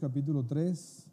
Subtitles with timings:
[0.00, 1.06] Capítulo 3.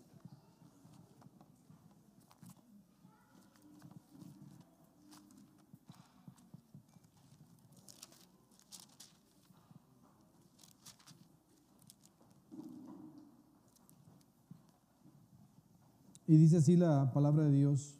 [16.27, 17.99] Y dice así la palabra de Dios.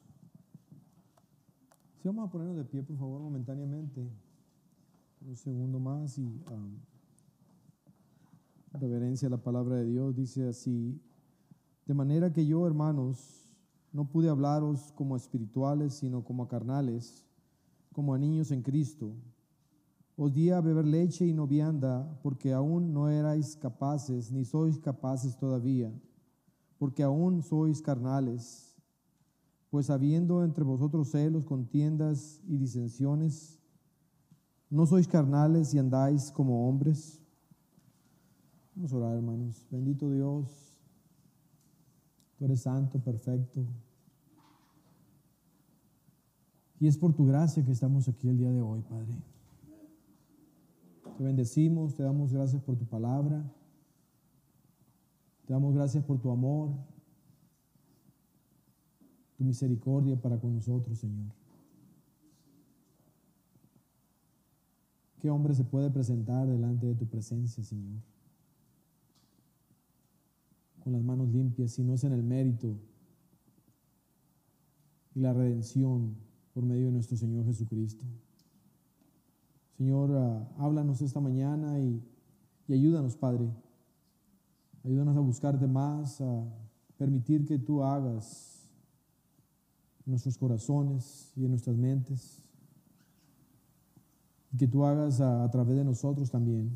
[2.01, 4.09] Si vamos a ponernos de pie, por favor, momentáneamente.
[5.19, 6.77] Un segundo más y um,
[8.79, 10.15] reverencia a la palabra de Dios.
[10.15, 11.01] Dice así,
[11.85, 13.55] de manera que yo, hermanos,
[13.91, 17.25] no pude hablaros como espirituales, sino como carnales,
[17.93, 19.13] como a niños en Cristo.
[20.15, 24.77] Os di a beber leche y no vianda, porque aún no erais capaces, ni sois
[24.79, 25.91] capaces todavía
[26.77, 28.75] porque aún sois carnales.
[29.69, 33.59] Pues habiendo entre vosotros celos, contiendas y disensiones,
[34.69, 37.19] ¿no sois carnales y andáis como hombres?
[38.77, 39.65] Vamos a orar, hermanos.
[39.71, 40.77] Bendito Dios,
[42.37, 43.65] tú eres santo, perfecto.
[46.79, 49.17] Y es por tu gracia que estamos aquí el día de hoy, Padre.
[51.17, 53.51] Te bendecimos, te damos gracias por tu palabra.
[55.47, 56.69] Te damos gracias por tu amor,
[59.37, 61.31] tu misericordia para con nosotros, Señor.
[65.19, 68.03] ¿Qué hombre se puede presentar delante de tu presencia, Señor?
[70.87, 72.79] Con las manos limpias, si no es en el mérito
[75.13, 76.15] y la redención
[76.53, 78.05] por medio de nuestro Señor Jesucristo.
[79.75, 82.01] Señor, ah, háblanos esta mañana y,
[82.69, 83.49] ayúdanos, Padre
[84.85, 86.45] Ayúdanos a buscarte más, a
[86.97, 88.71] permitir que tú hagas
[90.05, 92.45] en nuestros corazones y en nuestras mentes.
[94.53, 96.73] Y que tú hagas a través de nosotros también.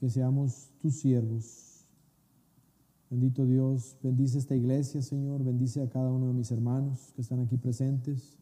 [0.00, 1.74] Que seamos tus siervos.
[3.08, 5.44] Bendito Dios, bendice esta iglesia, Señor.
[5.44, 8.36] Bendice a cada uno de mis hermanos que están aquí presentes.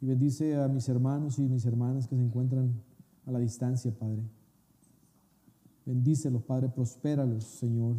[0.00, 2.72] Y bendice a mis hermanos y mis hermanas que se encuentran
[3.26, 4.22] a la distancia, Padre.
[5.86, 7.96] Bendícelos, Padre, prospéralos, Señor,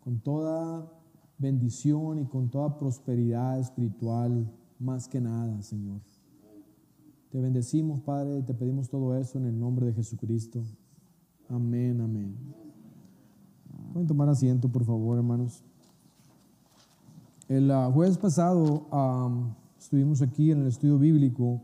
[0.00, 0.90] con toda
[1.38, 6.00] bendición y con toda prosperidad espiritual, más que nada, Señor.
[7.30, 10.62] Te bendecimos, Padre, te pedimos todo eso en el nombre de Jesucristo.
[11.48, 12.36] Amén, amén.
[13.94, 15.62] Pueden tomar asiento, por favor, hermanos.
[17.48, 18.88] El uh, jueves pasado
[19.78, 21.60] estuvimos aquí en el estudio bíblico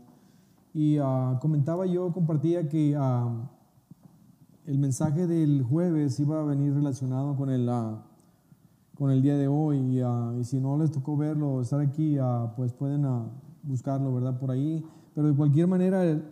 [0.73, 3.49] y uh, comentaba yo, compartía que uh,
[4.65, 8.01] el mensaje del jueves iba a venir relacionado con el, ah,
[8.97, 12.17] con el día de hoy ah, y, si no les tocó verlo, estar aquí,
[12.55, 13.05] pues pueden
[13.63, 14.39] buscarlo, ¿verdad?
[14.39, 14.81] Por ahí.
[15.13, 16.23] Pero de cualquier manera, el,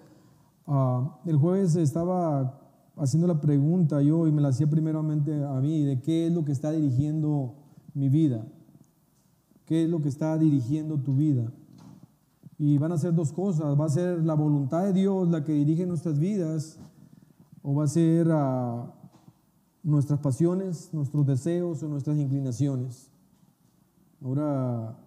[1.26, 2.59] el jueves estaba
[3.00, 6.46] haciendo la pregunta yo y me la hacía primeramente a mí, de qué es lo
[6.46, 7.56] que está dirigiendo
[7.94, 8.46] mi vida,
[9.66, 11.52] qué es lo que está dirigiendo tu vida.
[12.58, 15.54] Y van a ser dos cosas, va a ser la voluntad de Dios la que
[15.54, 16.78] dirige nuestras vidas
[17.62, 18.94] o va a ser ah,
[19.82, 23.10] nuestras pasiones, nuestros deseos o nuestras inclinaciones.
[24.22, 24.98] Ahora,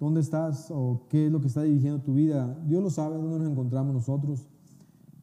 [0.00, 2.58] ¿dónde estás o qué es lo que está dirigiendo tu vida?
[2.64, 4.48] Dios lo sabe, dónde nos encontramos nosotros.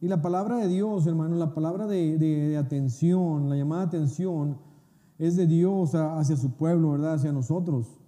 [0.00, 4.58] Y la palabra de Dios, hermano, la palabra de, atención, la llamada atención,
[5.18, 7.14] es de Dios hacia su pueblo, ¿verdad?
[7.14, 7.98] Hacia nosotros,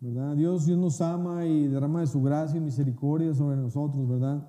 [0.00, 0.36] ¿verdad?
[0.36, 4.46] Dios, Dios nos ama y derrama de su gracia y misericordia sobre nosotros, ¿verdad?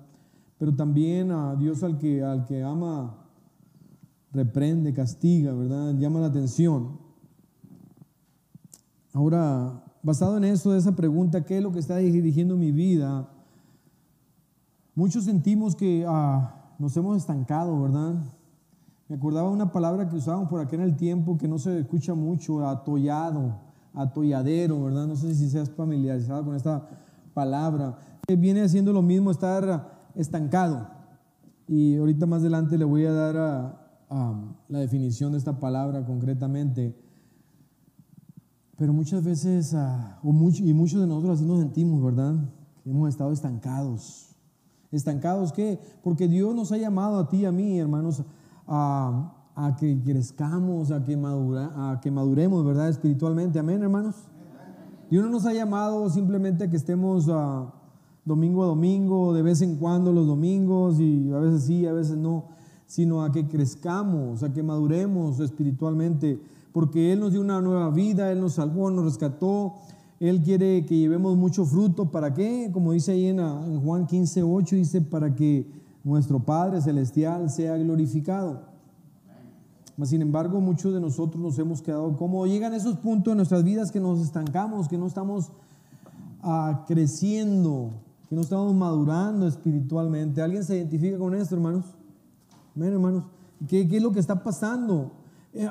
[0.58, 3.14] pero también a Dios al que, al que ama,
[4.32, 5.94] reprende, castiga, ¿verdad?
[5.98, 6.98] Llama la atención.
[9.12, 13.28] Ahora, basado en eso, de esa pregunta, ¿qué es lo que está dirigiendo mi vida?
[14.94, 18.14] Muchos sentimos que ah, nos hemos estancado, ¿verdad?
[19.08, 22.14] Me acordaba una palabra que usábamos por aquí en el tiempo que no se escucha
[22.14, 23.60] mucho, atollado,
[23.94, 25.06] atolladero, ¿verdad?
[25.06, 26.88] No sé si seas familiarizado con esta
[27.32, 27.96] palabra.
[28.26, 30.88] Viene haciendo lo mismo estar estancado.
[31.68, 33.34] Y ahorita más adelante le voy a dar
[34.68, 36.96] la definición de esta palabra concretamente.
[38.76, 42.36] Pero muchas veces, ah, y muchos de nosotros así nos sentimos, ¿verdad?
[42.84, 44.25] hemos estado estancados.
[44.92, 45.78] ¿Estancados qué?
[46.02, 48.22] Porque Dios nos ha llamado a ti y a mí, hermanos,
[48.66, 49.32] a,
[49.78, 52.88] que crezcamos, a que, madura, a que maduremos, ¿verdad?
[52.88, 53.58] Espiritualmente.
[53.58, 54.16] Amén, hermanos.
[55.10, 57.28] Dios no nos ha llamado simplemente a que estemos...
[57.28, 57.72] a
[58.26, 62.16] domingo a domingo, de vez en cuando los domingos, y a veces sí, a veces
[62.16, 62.46] no,
[62.84, 66.42] sino a que crezcamos, a que maduremos espiritualmente,
[66.72, 69.74] porque Él nos dio una nueva vida, Él nos salvó, nos rescató,
[70.18, 72.70] Él quiere que llevemos mucho fruto, ¿para qué?
[72.72, 75.66] Como dice ahí en, Juan 15, 8, dice, para que
[76.04, 78.62] nuestro Padre Celestial sea glorificado.
[80.04, 83.90] Sin embargo, muchos de nosotros nos hemos quedado como llegan esos puntos en nuestras vidas
[83.90, 85.50] que nos estancamos, que no estamos
[86.42, 87.90] ah, creciendo,
[88.28, 90.42] que no estamos madurando espiritualmente.
[90.42, 91.84] ¿Alguien se identifica con esto, hermanos?
[92.74, 93.24] Ven, hermanos,
[93.68, 95.12] ¿qué, es lo que está pasando?
[95.54, 95.70] Eh,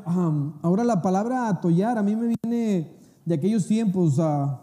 [0.64, 2.95] ahora la palabra atollar, a mí me viene
[3.26, 4.58] de aquellos tiempos, uh,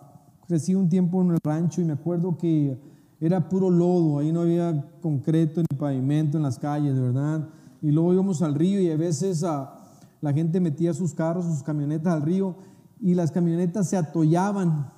[0.47, 2.79] crecí un tiempo en el rancho y me acuerdo que
[3.21, 7.49] era puro lodo, ahí no había concreto ni pavimento en las calles, de verdad.
[7.81, 9.75] Y luego íbamos al río y a veces ah,
[10.21, 12.57] la gente metía sus carros, sus camionetas al río
[13.01, 14.91] y las camionetas se atollaban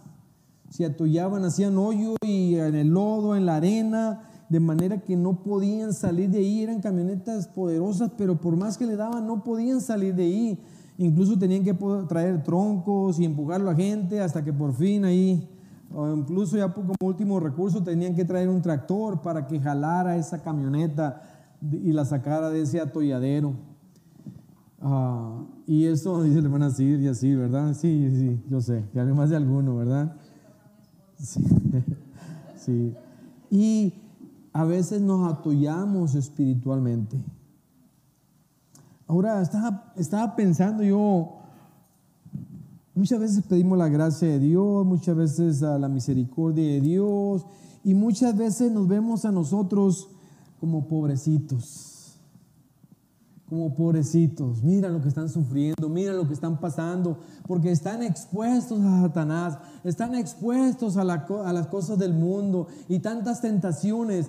[0.75, 5.45] se atollaban, hacían hoyo y en el lodo, en la arena, de manera que no
[5.45, 6.65] podían salir de ahí.
[6.65, 10.59] Eran camionetas poderosas, pero por más que le daban, no podían salir de ahí.
[10.97, 11.75] Incluso tenían que
[12.09, 15.49] traer troncos y empujarlo a gente hasta que por fin ahí,
[15.93, 20.43] o incluso ya como último recurso, tenían que traer un tractor para que jalara esa
[20.43, 21.23] camioneta
[21.61, 23.55] y la sacara de ese atolladero.
[24.81, 27.75] Ah, y eso dice la hermana y así, ¿verdad?
[27.75, 30.17] Sí, sí, yo sé, ya más de alguno, ¿verdad?
[32.57, 32.95] Sí,
[33.51, 33.93] Y
[34.55, 37.19] a veces nos atollamos espiritualmente.
[39.15, 39.41] Ahora,
[39.97, 41.37] estaba, pensando yo,
[42.97, 47.47] muchas veces pedimos la gracia de Dios, muchas veces a la misericordia de Dios,
[47.85, 50.09] y muchas veces nos vemos a nosotros
[50.59, 52.19] como pobrecitos.
[53.49, 58.81] Como pobrecitos, mira lo que están sufriendo, mira lo que están pasando, porque están expuestos
[58.81, 64.29] a Satanás, están expuestos a, las cosas del mundo y tantas tentaciones,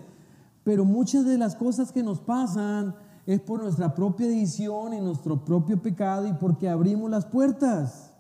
[0.63, 2.93] pero muchas de las cosas que nos pasan
[3.25, 8.11] es por nuestra propia decisión y nuestro propio pecado y porque abrimos las puertas.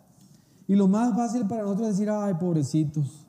[0.67, 3.27] Y lo más fácil para nosotros es decir, ay, pobrecitos,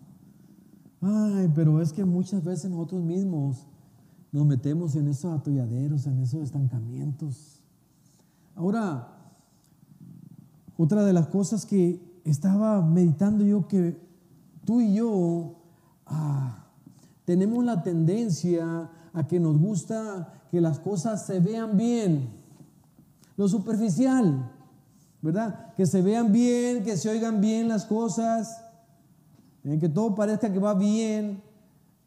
[1.03, 3.67] ay, pero es que muchas veces nosotros mismos
[4.33, 7.63] nos metemos en esos atolladeros, en esos estancamientos.
[8.55, 9.09] Ahora,
[10.79, 14.01] otra de las cosas que estaba meditando yo que
[14.65, 15.57] tú y yo
[16.07, 16.67] ah,
[17.25, 22.29] tenemos la tendencia a que nos gusta que las cosas se vean bien,
[23.39, 24.53] lo superficial,
[25.23, 25.73] ¿verdad?
[25.75, 28.63] Que se vean bien, que se oigan bien las cosas,
[29.65, 31.43] en que todo parezca que va bien,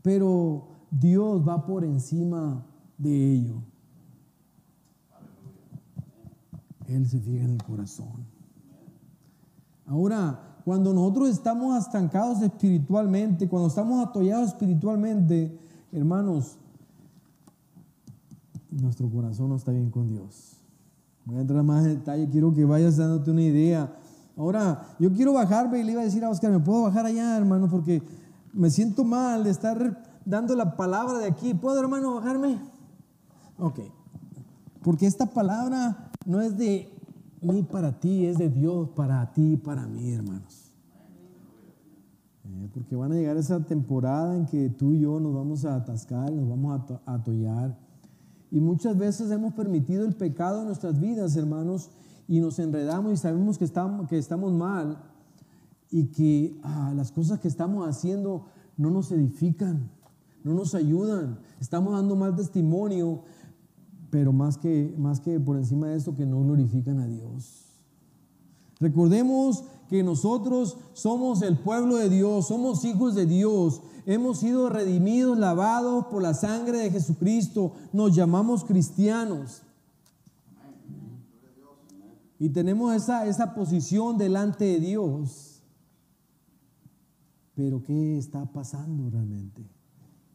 [0.04, 2.64] pero Dios va por encima
[3.00, 3.56] de ello.
[6.88, 8.28] Él se fija en el corazón.
[9.88, 15.58] Ahora, cuando nosotros estamos estancados espiritualmente, cuando estamos atollados espiritualmente,
[15.92, 16.60] hermanos,
[18.72, 20.58] nuestro corazón no está bien con Dios.
[21.26, 23.94] Voy a entrar más en detalle, quiero que vayas dándote una idea.
[24.36, 27.38] Ahora, yo quiero bajarme y le iba a decir a Oscar, ¿me puedo bajar allá,
[27.38, 27.68] hermano?
[27.70, 28.02] Porque
[28.54, 31.54] me siento mal de estar dando la palabra de aquí.
[31.54, 32.58] ¿Puedo, hermano, bajarme?
[33.58, 33.80] Ok.
[34.82, 36.90] Porque esta palabra no es de
[37.42, 40.72] mí para ti, es de Dios para ti y para mí, hermanos.
[42.46, 45.76] Eh, porque van a llegar esa temporada en que tú y yo nos vamos a
[45.76, 47.78] atascar, nos vamos a atollar.
[48.52, 51.92] Y muchas veces hemos permitido el pecado en nuestras vidas, hermanos,
[52.28, 55.04] y nos enredamos y sabemos que estamos, que estamos mal
[55.92, 58.46] y que ah, las cosas que estamos haciendo
[58.78, 59.90] no nos edifican,
[60.44, 61.40] no nos ayudan.
[61.60, 63.24] Estamos dando mal testimonio
[64.10, 67.69] pero más que, más que por encima de esto, que no glorifican a Dios.
[68.80, 75.38] Recordemos que nosotros somos el pueblo de Dios, somos hijos de Dios, hemos sido redimidos,
[75.38, 79.64] lavados por la sangre de Jesucristo, nos llamamos cristianos.
[82.40, 85.62] Y tenemos esa, esa posición delante de Dios.
[87.54, 89.62] Pero ¿qué está pasando realmente?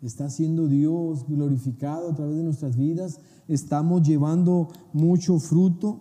[0.02, 3.20] ¿Está siendo Dios glorificado a través de nuestras vidas?
[3.48, 6.00] estamos llevando mucho fruto.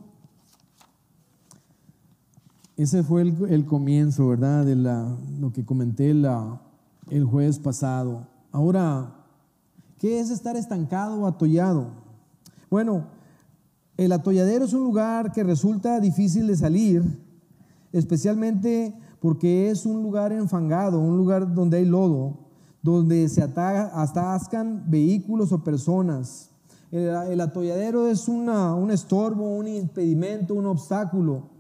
[2.76, 4.66] Ese fue el, comienzo, ¿verdad?
[4.66, 6.60] De la, lo que comenté la,
[7.10, 8.28] el jueves pasado.
[8.52, 9.14] Ahora,
[10.00, 11.92] ¿qué es estar estancado o atollado?
[12.72, 13.06] Bueno,
[13.96, 17.04] el atolladero es un lugar que resulta difícil de salir,
[17.92, 22.40] especialmente porque es un lugar enfangado, un lugar donde hay lodo,
[22.82, 26.50] donde se atascan vehículos o personas.
[26.92, 31.53] El, atolladero es un estorbo, un impedimento, un obstáculo.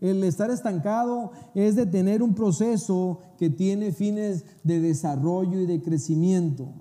[0.00, 5.82] El estar estancado es de tener un proceso que tiene fines de desarrollo y de
[5.82, 6.72] crecimiento.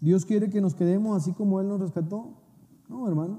[0.00, 2.34] Dios quiere que nos quedemos así como Él nos rescató.
[2.88, 3.38] No, hermano.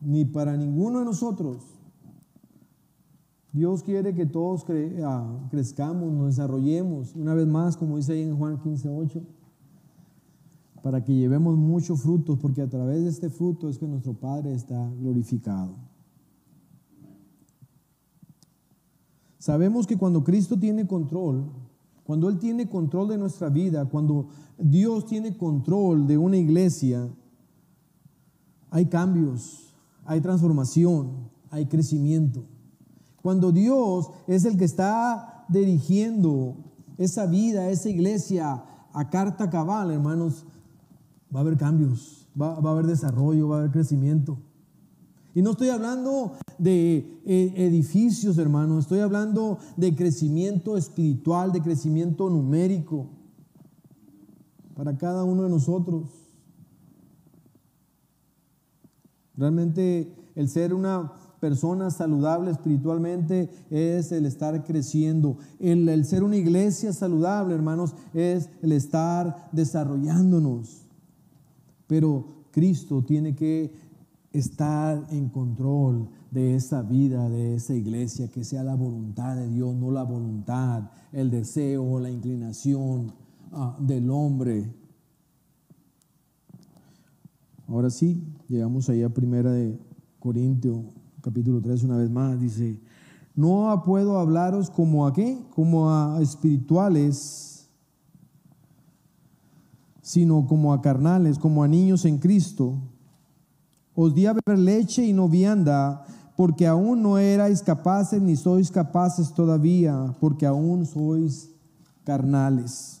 [0.00, 1.64] Ni para ninguno de nosotros.
[3.52, 4.64] Dios quiere que todos
[5.04, 7.14] ah, crezcamos, nos desarrollemos.
[7.14, 9.22] Una vez más, como dice ahí en Juan 15, 8.
[10.84, 14.52] Para que llevemos muchos frutos, porque a través de este fruto es que nuestro Padre
[14.52, 15.72] está glorificado.
[19.38, 21.46] Sabemos que cuando Cristo tiene control,
[22.04, 27.08] cuando Él tiene control de nuestra vida, cuando Dios tiene control de una iglesia,
[28.68, 29.74] hay cambios,
[30.04, 32.44] hay transformación, hay crecimiento.
[33.22, 36.56] Cuando Dios es el que está dirigiendo
[36.98, 40.44] esa vida, esa iglesia a carta cabal, hermanos,
[41.34, 44.38] va a haber cambios, va, a haber desarrollo, va a haber crecimiento.
[45.34, 52.30] Y no estoy hablando de eh, edificios, hermanos, estoy hablando de crecimiento espiritual, de crecimiento
[52.30, 53.08] numérico
[54.76, 56.04] para cada uno de nosotros.
[59.36, 65.36] Realmente el ser una persona saludable espiritualmente es el estar creciendo.
[65.58, 70.83] El, ser una iglesia saludable, hermanos, es el estar desarrollándonos.
[71.86, 73.72] Pero Cristo tiene que
[74.32, 79.74] estar en control de esa vida, de esa iglesia, que sea la voluntad de Dios,
[79.76, 83.12] no la voluntad, el deseo, la inclinación
[83.52, 84.68] ah, del hombre.
[87.68, 89.78] Ahora sí, llegamos ahí a primera de
[90.18, 90.78] Corintios,
[91.20, 92.80] capítulo 3, una vez más, dice,
[93.36, 97.53] no puedo hablaros como a qué, como a espirituales,
[100.04, 102.76] sino como a carnales, como a niños en Cristo
[103.94, 106.04] os di a beber leche y no vianda,
[106.36, 111.50] porque aún no erais capaces ni sois capaces todavía, porque aún sois
[112.04, 113.00] carnales.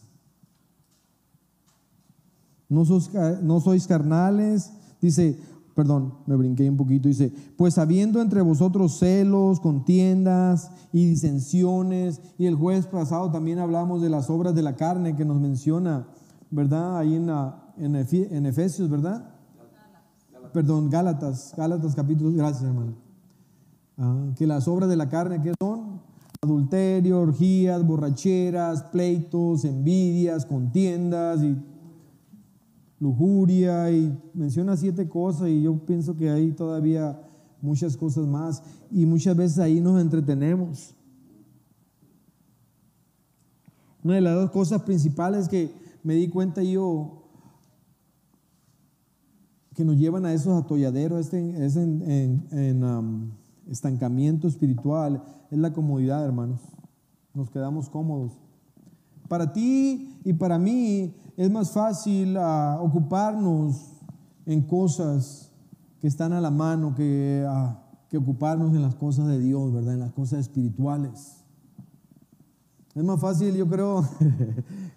[2.68, 3.10] No sois,
[3.42, 5.36] no sois carnales, dice,
[5.74, 12.46] perdón, me brinqué un poquito, dice, pues habiendo entre vosotros celos, contiendas y disensiones, y
[12.46, 16.06] el jueves pasado también hablamos de las obras de la carne que nos menciona,
[16.50, 16.98] ¿verdad?
[16.98, 17.30] Ahí en,
[17.76, 19.34] en Efesios, ¿verdad?
[20.54, 22.94] perdón, Gálatas, Gálatas capítulo, gracias hermano.
[23.98, 26.00] Ah, que las obras de la carne, ¿qué son?
[26.40, 31.56] Adulterio, orgías, borracheras, pleitos, envidias, contiendas y
[33.00, 37.20] lujuria y menciona siete cosas y yo pienso que hay todavía
[37.60, 40.94] muchas cosas más y muchas veces ahí nos entretenemos.
[44.04, 45.72] Una de las dos cosas principales que
[46.04, 47.22] me di cuenta yo
[49.74, 53.30] que nos llevan a esos atolladeros, este, es en, um,
[53.68, 56.60] estancamiento espiritual, es la comodidad, hermanos.
[57.32, 58.38] Nos quedamos cómodos.
[59.28, 63.94] Para ti y para mí es más fácil uh, ocuparnos
[64.46, 65.50] en cosas
[66.00, 67.74] que están a la mano que, uh,
[68.10, 69.94] que ocuparnos en las cosas de Dios, ¿verdad?
[69.94, 71.43] En las cosas espirituales.
[72.94, 74.08] Es más fácil, yo creo,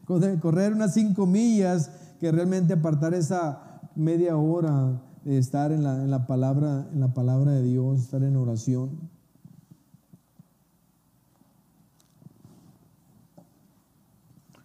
[0.42, 1.90] correr unas cinco millas
[2.20, 7.14] que realmente apartar esa media hora de estar en la, en la, palabra, en la
[7.14, 9.10] palabra de Dios, estar en oración.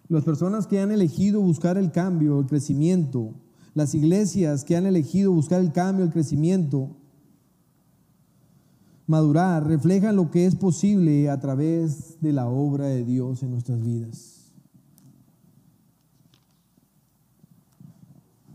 [0.08, 3.32] Las personas que han elegido buscar el cambio, el crecimiento,
[3.72, 6.90] las iglesias que han elegido buscar el cambio, el crecimiento,
[9.12, 13.78] madurar, reflejan lo que es posible a través de la obra de Dios en nuestras
[13.82, 14.50] vidas.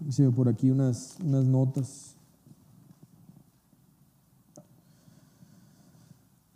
[0.08, 2.16] Hice por aquí unas, unas notas.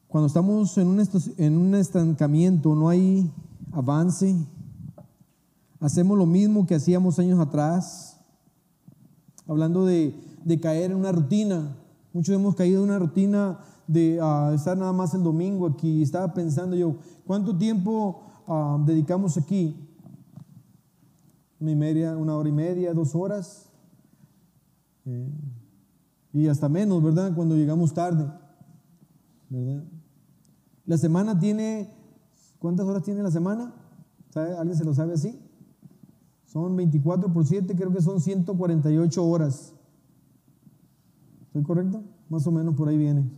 [0.07, 3.31] Cuando estamos en un, en un estancamiento, no hay
[3.71, 4.35] avance,
[5.79, 8.17] hacemos lo mismo que hacíamos años atrás,
[9.45, 11.77] hablando de, de caer en una rutina.
[12.13, 16.01] Muchos hemos caído en una rutina de ah, estar nada más el domingo aquí.
[16.01, 16.95] Estaba pensando yo,
[17.25, 19.75] ¿cuánto tiempo ah, dedicamos aquí?
[21.61, 23.69] una, y media, una hora y media, dos horas.
[25.05, 25.31] Eh,
[26.33, 27.33] y hasta menos, ¿verdad?
[27.35, 28.27] Cuando llegamos tarde.
[29.49, 29.83] ¿Verdad?
[30.85, 31.93] La semana tiene,
[32.57, 33.73] ¿cuántas horas tiene la semana?
[34.33, 35.39] ¿Alguien se lo sabe así?
[36.45, 39.73] Son 24 por 7, creo que son 148 horas.
[41.47, 42.03] ¿Estoy correcto?
[42.29, 43.29] Más o menos por ahí viene.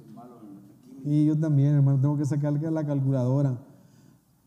[1.03, 3.59] Y yo también, hermano, tengo que sacar la calculadora.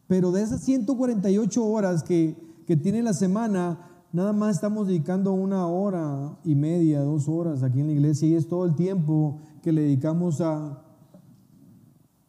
[0.09, 3.79] Pero de esas 148 horas que que tiene la semana,
[4.13, 8.35] nada más estamos dedicando una hora y media, dos horas aquí en la iglesia y
[8.35, 10.83] es todo el tiempo que le dedicamos a,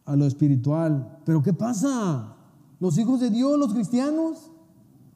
[0.06, 1.20] a lo espiritual.
[1.26, 2.36] Pero ¿qué pasa?
[2.80, 4.52] Los hijos de Dios, los cristianos,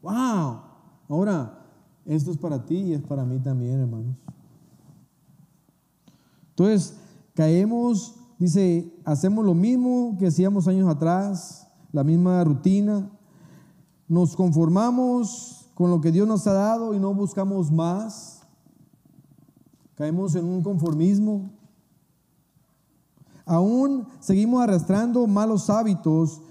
[0.02, 0.62] wow.
[1.08, 1.60] Ahora,
[2.06, 4.16] esto es para ti y es para mí también, hermanos.
[6.50, 6.98] Entonces,
[7.36, 13.08] caemos, dice, hacemos lo mismo que hacíamos años atrás, la misma rutina,
[14.08, 18.42] nos conformamos con lo que Dios nos ha dado y no buscamos más.
[19.94, 21.52] Caemos en un conformismo.
[23.46, 26.42] Aún seguimos arrastrando malos hábitos,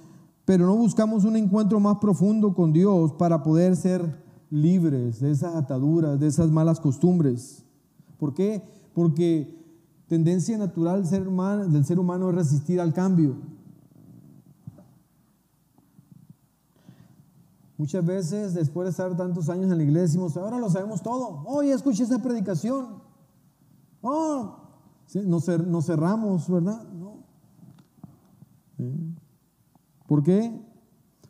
[0.44, 5.56] pero no buscamos un encuentro más profundo con Dios para poder ser libres de esas
[5.56, 7.64] ataduras, de esas malas costumbres.
[8.16, 8.62] ¿Por qué?
[8.94, 9.59] Porque
[10.10, 13.36] tendencia natural del ser humano, es resistir al cambio.
[17.78, 21.44] Muchas veces, después de estar tantos años en la iglesia, decimos, ahora lo sabemos todo.
[21.46, 23.00] Oh, escuché esa predicación.
[24.02, 24.56] Oh,
[25.14, 25.44] nos,
[25.86, 26.82] cerramos, ¿verdad?
[26.92, 27.18] No.
[30.08, 30.60] ¿Por qué?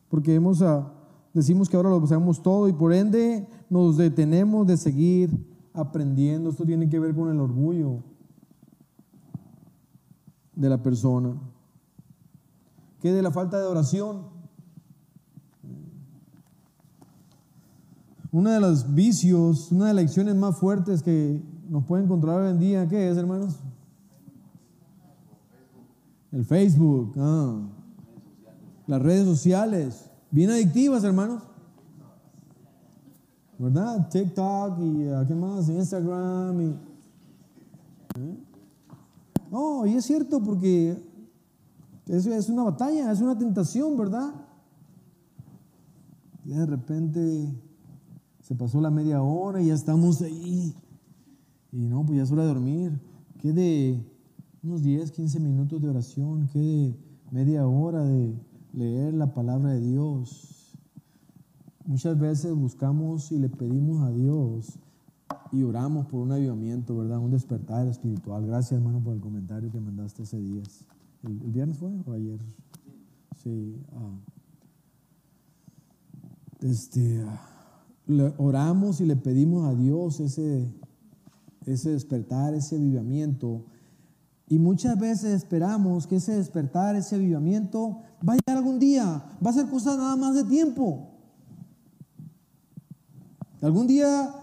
[0.09, 0.93] Porque ah,
[1.35, 5.31] decimos que ahora lo sabemos todo y por ende nos detenemos de seguir
[5.75, 6.49] aprendiendo.
[6.49, 8.10] Esto tiene que ver con el orgullo
[10.61, 11.35] de la persona.
[13.01, 14.27] ¿Qué de la falta de oración?
[18.31, 22.51] Uno de los vicios, una de las lecciones más fuertes que nos pueden controlar hoy
[22.51, 23.59] en día, ¿qué es, hermanos?
[26.31, 27.63] El Facebook, ah.
[28.87, 31.43] las redes sociales, bien adictivas, hermanos.
[33.59, 34.09] ¿Verdad?
[34.11, 35.69] TikTok y ah, ¿qué más?
[35.71, 36.67] Instagram y...
[38.19, 38.50] ¿eh?
[39.51, 40.97] No, y es cierto porque
[42.07, 44.33] eso es una batalla, es una tentación, ¿verdad?
[46.45, 47.53] Y de repente
[48.41, 50.75] se pasó la media hora y ya estamos ahí.
[51.73, 53.01] Y no, pues ya es hora de dormir.
[53.39, 54.05] ¿Qué de
[54.63, 56.49] unos 10, 15 minutos de oración?
[56.53, 56.97] ¿Qué de
[57.33, 58.35] media hora de
[58.73, 60.77] leer la palabra de Dios?
[61.87, 64.79] Muchas veces buscamos y le pedimos a Dios
[65.53, 67.19] y oramos por un avivamiento, ¿verdad?
[67.19, 68.47] Un despertar espiritual.
[68.47, 70.63] Gracias, hermano, por el comentario que mandaste ese día.
[71.25, 72.39] ¿El, viernes fue o ayer?
[73.43, 73.77] Sí.
[73.95, 74.19] Ah.
[76.61, 77.25] Este.
[77.27, 80.73] Ah, oramos y le pedimos a Dios ese,
[81.67, 83.65] ese despertar, ese avivamiento.
[84.49, 89.51] Y muchas veces esperamos que ese despertar, ese avivamiento, va a llegar algún día, va
[89.51, 91.09] a ser cosa nada más de tiempo.
[93.63, 94.35] Algún día,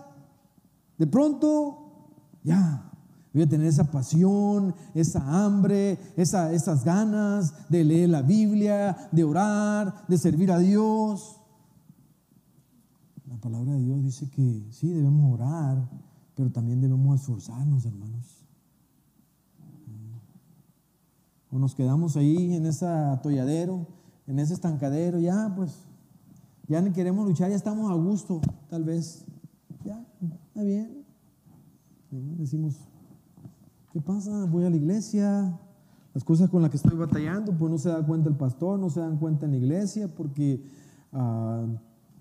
[0.98, 2.12] de pronto,
[2.44, 2.92] ya,
[3.34, 9.24] voy a tener esa pasión, esa hambre, esa, esas ganas de leer la Biblia, de
[9.24, 11.40] orar, de servir a Dios.
[13.28, 15.88] La palabra de Dios dice que sí, debemos orar,
[16.36, 18.44] pero también debemos esforzarnos, hermanos.
[21.50, 23.88] O nos quedamos ahí en ese atolladero,
[24.26, 25.86] en ese estancadero, ya pues,
[26.68, 29.26] ya no queremos luchar, ya estamos a gusto, tal vez.
[30.58, 31.06] Está bien.
[32.10, 32.80] Decimos,
[33.94, 34.46] ¿qué pasa?
[34.46, 35.56] Voy a la iglesia,
[36.16, 38.90] las cosas con las que estoy batallando, pues no se da cuenta el pastor, no
[38.90, 40.64] se dan cuenta en la iglesia, porque
[41.12, 41.68] uh,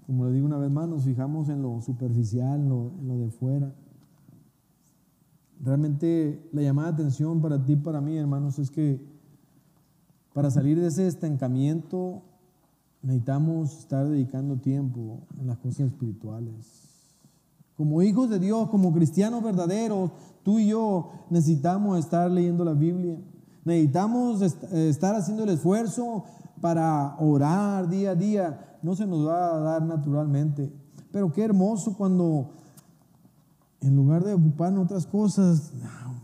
[0.06, 3.74] como le digo una vez más, nos fijamos en lo superficial, en lo, de fuera.
[5.64, 9.00] Realmente la llamada de atención para ti, para mí, hermanos, es que
[10.34, 12.20] para salir de ese estancamiento
[13.00, 16.85] necesitamos estar dedicando tiempo en las cosas espirituales.
[17.76, 20.10] Como hijos de Dios, como cristianos verdaderos,
[20.42, 23.18] tú y yo necesitamos estar leyendo la Biblia.
[23.64, 26.24] Necesitamos estar haciendo el esfuerzo
[26.60, 30.72] para orar día a día no se nos va a dar naturalmente.
[31.10, 32.52] Pero qué hermoso cuando
[33.80, 35.72] en lugar de ocuparnos otras cosas,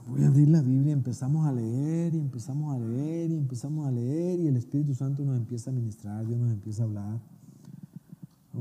[0.08, 3.90] voy a abrir la Biblia, empezamos a leer y empezamos a leer y empezamos a
[3.90, 7.20] leer y el Espíritu Santo nos empieza a ministrar, Dios nos empieza a hablar.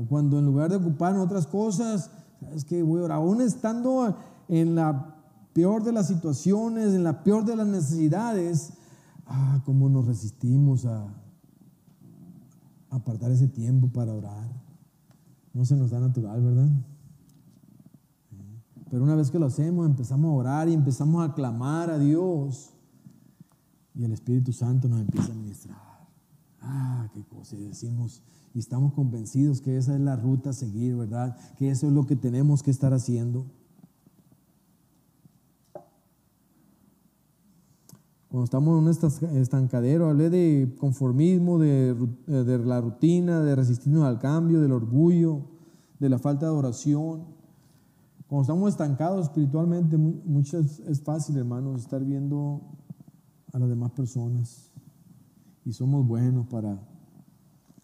[0.08, 2.10] Cuando en lugar de ocuparnos otras cosas,
[2.54, 4.16] es que voy a orar, aún estando
[4.48, 5.16] en la
[5.52, 8.72] peor de las situaciones, en la peor de las necesidades,
[9.26, 11.12] ah, cómo nos resistimos a,
[12.90, 14.48] apartar ese tiempo para orar.
[15.54, 16.68] No se nos da natural, ¿verdad?
[18.90, 22.74] Pero una vez que lo hacemos, empezamos a orar y empezamos a clamar a Dios.
[23.94, 26.06] Y el Espíritu Santo nos empieza a ministrar.
[26.60, 27.56] Ah, qué cosa.
[27.56, 28.22] Y decimos,
[28.54, 31.36] y estamos convencidos que esa es la ruta a seguir, ¿verdad?
[31.56, 33.46] Que eso es lo que tenemos que estar haciendo.
[38.28, 44.04] Cuando estamos en un estancadero, hablé de conformismo, de, eh, de, la rutina, de resistirnos
[44.04, 45.42] al cambio, del orgullo,
[45.98, 47.24] de la falta de oración.
[48.26, 52.62] Cuando estamos estancados espiritualmente, mucho es, fácil, hermanos, estar viendo
[53.52, 54.72] a las demás personas.
[55.66, 56.80] Y somos buenos para,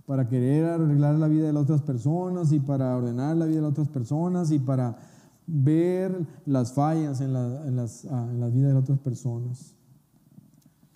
[0.08, 3.62] para querer arreglar la vida de las otras personas y para ordenar la vida de
[3.62, 4.96] las otras personas y para
[5.46, 9.74] ver las fallas en, en, las, ah, en la vida de las otras personas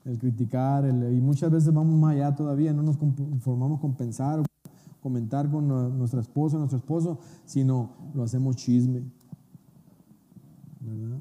[0.07, 4.42] el criticar, y muchas veces vamos más allá todavía, no nos conformamos con pensar
[5.03, 9.03] comentar con nuestra esposa, nuestro esposo, sino lo hacemos chisme.
[10.81, 11.18] ¿Verdad?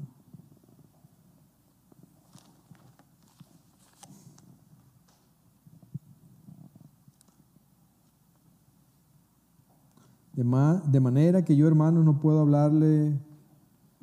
[10.34, 13.18] De, manera que yo, hermano, no puedo hablarle,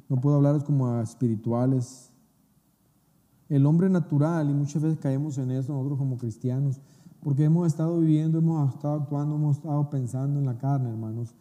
[0.08, 2.12] no puedo hablarles como a espirituales.
[3.50, 6.80] El hombre natural, y muchas veces caemos en eso nosotros como cristianos,
[7.22, 11.34] porque hemos estado viviendo, hemos estado actuando, hemos estado pensando en la carne, hermanos.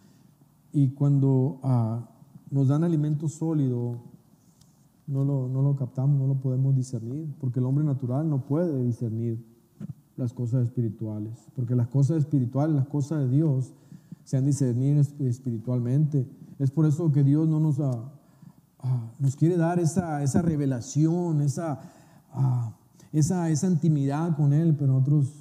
[0.72, 2.08] Y cuando ah,
[2.50, 3.96] nos dan alimento sólido,
[5.06, 8.82] no lo, no lo captamos, no lo podemos discernir, porque el hombre natural no puede
[8.84, 9.44] discernir
[10.16, 13.74] las cosas espirituales, porque las cosas espirituales, las cosas de Dios,
[14.28, 16.28] se han discernir espiritualmente.
[16.58, 18.12] Es por eso que Dios no nos, ah,
[18.80, 21.80] ah, nos quiere dar esa, esa revelación, esa,
[23.10, 25.32] esa, esa intimidad con Él, pero nosotros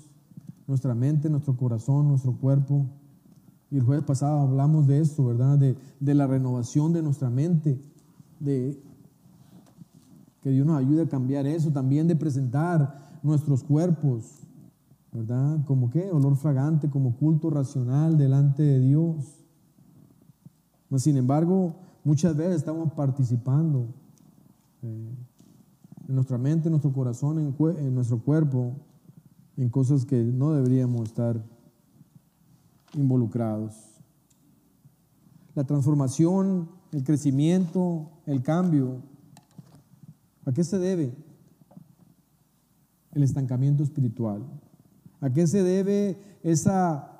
[0.67, 2.86] nuestra mente, nuestro corazón, nuestro cuerpo.
[3.69, 5.58] Y el jueves pasado hablamos de esto, ¿verdad?
[5.58, 7.78] De, la renovación de nuestra mente,
[8.39, 8.82] de
[10.43, 14.47] que Dios nos ayude a cambiar eso, también de presentar nuestros cuerpos,
[15.12, 15.63] ¿verdad?
[15.65, 19.43] Como qué, olor fragante, como culto racional delante de Dios.
[20.98, 23.88] sin embargo, muchas veces estamos participando
[24.84, 25.15] eh,
[26.08, 28.74] en nuestra mente, en nuestro corazón, en nuestro cuerpo,
[29.58, 31.43] en cosas que no deberíamos estar
[32.93, 33.74] involucrados.
[35.56, 39.02] La transformación, el crecimiento, el cambio,
[40.46, 41.13] ¿a qué se debe?
[43.12, 44.46] El estancamiento espiritual.
[45.20, 47.20] ¿A qué se debe esa,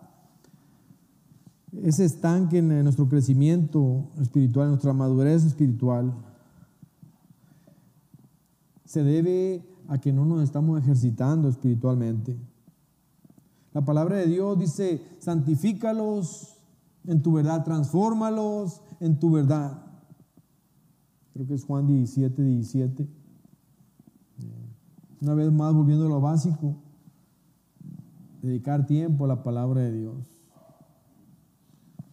[1.84, 6.14] ese estanque en nuestro crecimiento espiritual, en nuestra madurez espiritual?
[8.86, 12.38] Se debe a que no nos estamos ejercitando espiritualmente.
[13.74, 16.58] La palabra de Dios dice, santifícalos
[17.06, 19.84] en tu verdad, transfórmalos en tu verdad.
[21.34, 23.08] Creo que es Juan 17, 17.
[25.22, 26.76] Una vez más, volviendo a lo básico,
[28.48, 30.16] dedicar tiempo a la palabra de Dios.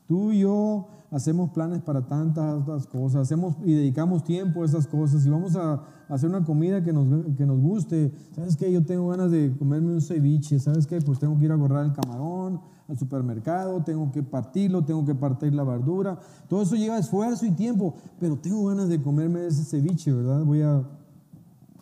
[0.06, 5.24] Tú y yo hacemos planes para tantas cosas, hacemos y dedicamos tiempo a esas cosas
[5.24, 8.12] y vamos a hacer una comida que nos, que nos guste.
[8.32, 8.70] ¿Sabes qué?
[8.70, 11.00] Yo tengo ganas de comerme un ceviche, ¿sabes qué?
[11.00, 15.14] Pues tengo que ir a agarrar el camarón al supermercado, tengo que partirlo, tengo que
[15.14, 16.18] partir la verdura.
[16.48, 20.44] Todo eso lleva esfuerzo y tiempo, pero tengo ganas de comerme ese ceviche, ¿verdad?
[20.44, 20.82] Voy a,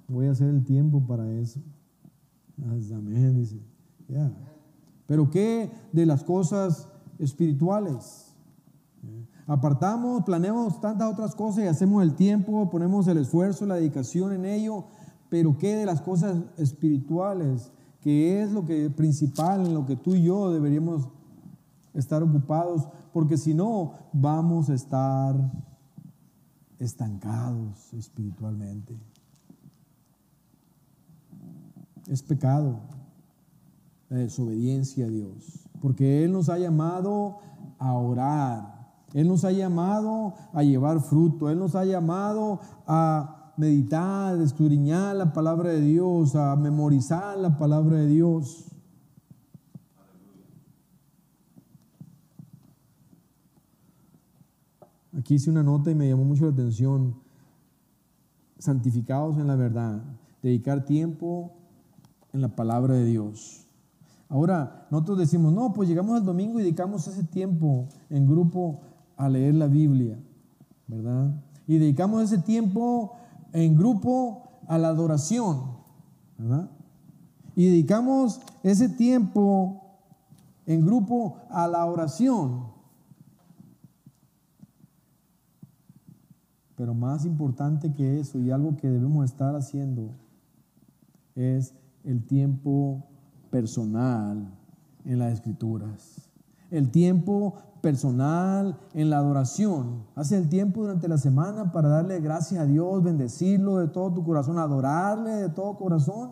[0.08, 1.60] voy a hacer el tiempo para eso.
[2.94, 3.71] Amén, dice.
[5.06, 8.34] Pero ¿qué de las cosas espirituales?
[9.46, 14.44] Apartamos, planeamos tantas otras cosas y hacemos el tiempo, ponemos el esfuerzo, la dedicación en
[14.44, 14.84] ello,
[15.28, 17.72] pero ¿qué de las cosas espirituales?
[18.00, 21.08] ¿Qué es lo que principal en lo que tú y yo deberíamos
[21.94, 22.88] estar ocupados?
[23.12, 25.34] Porque si no, vamos a estar
[26.78, 28.96] estancados espiritualmente.
[32.08, 32.80] Es pecado
[34.12, 37.38] la desobediencia a Dios, porque Él nos ha llamado
[37.78, 38.82] a orar
[39.14, 41.50] él nos ha llamado a llevar fruto.
[41.50, 47.58] Él nos ha llamado a meditar, a escudriñar la palabra de Dios, a memorizar la
[47.58, 48.68] palabra de Dios.
[55.18, 57.14] Aquí hice una nota y me llamó mucho la atención.
[58.58, 60.02] Santificados en la verdad.
[60.42, 61.52] Dedicar tiempo
[62.32, 63.61] en la palabra de Dios.
[64.32, 68.80] Ahora, nosotros decimos, no, pues llegamos al domingo y dedicamos ese tiempo en grupo
[69.18, 70.18] a leer la Biblia,
[70.86, 71.34] ¿verdad?
[71.66, 73.12] Y dedicamos ese tiempo
[73.52, 75.72] en grupo a la adoración,
[76.38, 76.70] ¿verdad?
[77.54, 79.82] Y dedicamos ese tiempo
[80.64, 82.68] en grupo a la oración.
[86.74, 90.08] Pero más importante que eso y algo que debemos estar haciendo
[91.34, 93.11] es el tiempo
[93.52, 94.48] personal
[95.04, 96.28] en las escrituras.
[96.72, 100.04] El tiempo personal, en la adoración.
[100.14, 104.24] Hace el tiempo durante la semana para darle gracias a Dios, bendecirlo de todo tu
[104.24, 106.30] corazón, adorarle de todo corazón.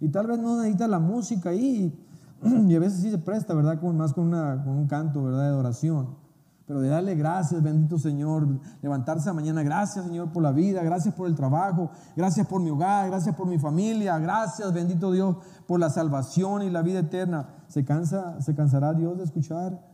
[0.00, 1.96] Y tal vez no necesitas la música ahí.
[2.68, 3.78] Y a veces sí se presta, ¿verdad?
[3.80, 5.42] Con, más con, una, con un canto, ¿verdad?
[5.42, 6.21] De adoración.
[6.66, 8.46] Pero de darle gracias, bendito Señor,
[8.82, 13.08] levantarse mañana, gracias Señor por la vida, gracias por el trabajo, gracias por mi hogar,
[13.08, 17.48] gracias por mi familia, gracias bendito Dios por la salvación y la vida eterna.
[17.68, 19.92] ¿Se, cansa, se cansará Dios de escuchar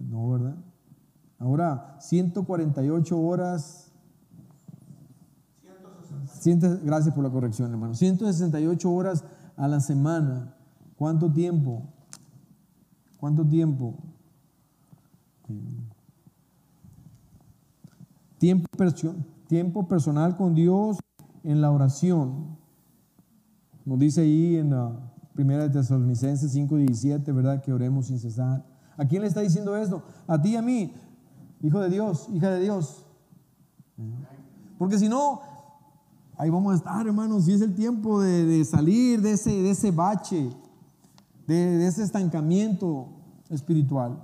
[0.00, 0.56] no, ¿verdad?
[1.38, 3.92] Ahora, 148 horas.
[6.82, 7.94] gracias por la corrección, hermano.
[7.94, 9.24] 168 horas
[9.56, 10.54] a la semana.
[10.96, 11.82] ¿Cuánto tiempo?
[13.18, 13.94] ¿Cuánto tiempo?
[18.38, 18.68] Tiempo,
[19.46, 20.98] tiempo personal con Dios
[21.44, 22.56] en la oración.
[23.84, 27.62] Nos dice ahí en la primera de Tesalonicenses 5:17, ¿verdad?
[27.62, 28.64] Que oremos sin cesar.
[28.96, 30.02] ¿A quién le está diciendo esto?
[30.26, 30.92] A ti y a mí,
[31.62, 33.06] hijo de Dios, hija de Dios.
[34.78, 35.40] Porque si no,
[36.36, 39.90] ahí vamos a estar, hermanos, y es el tiempo de, salir de ese, de ese
[39.90, 40.50] bache,
[41.46, 43.08] de, ese estancamiento
[43.50, 44.18] espiritual.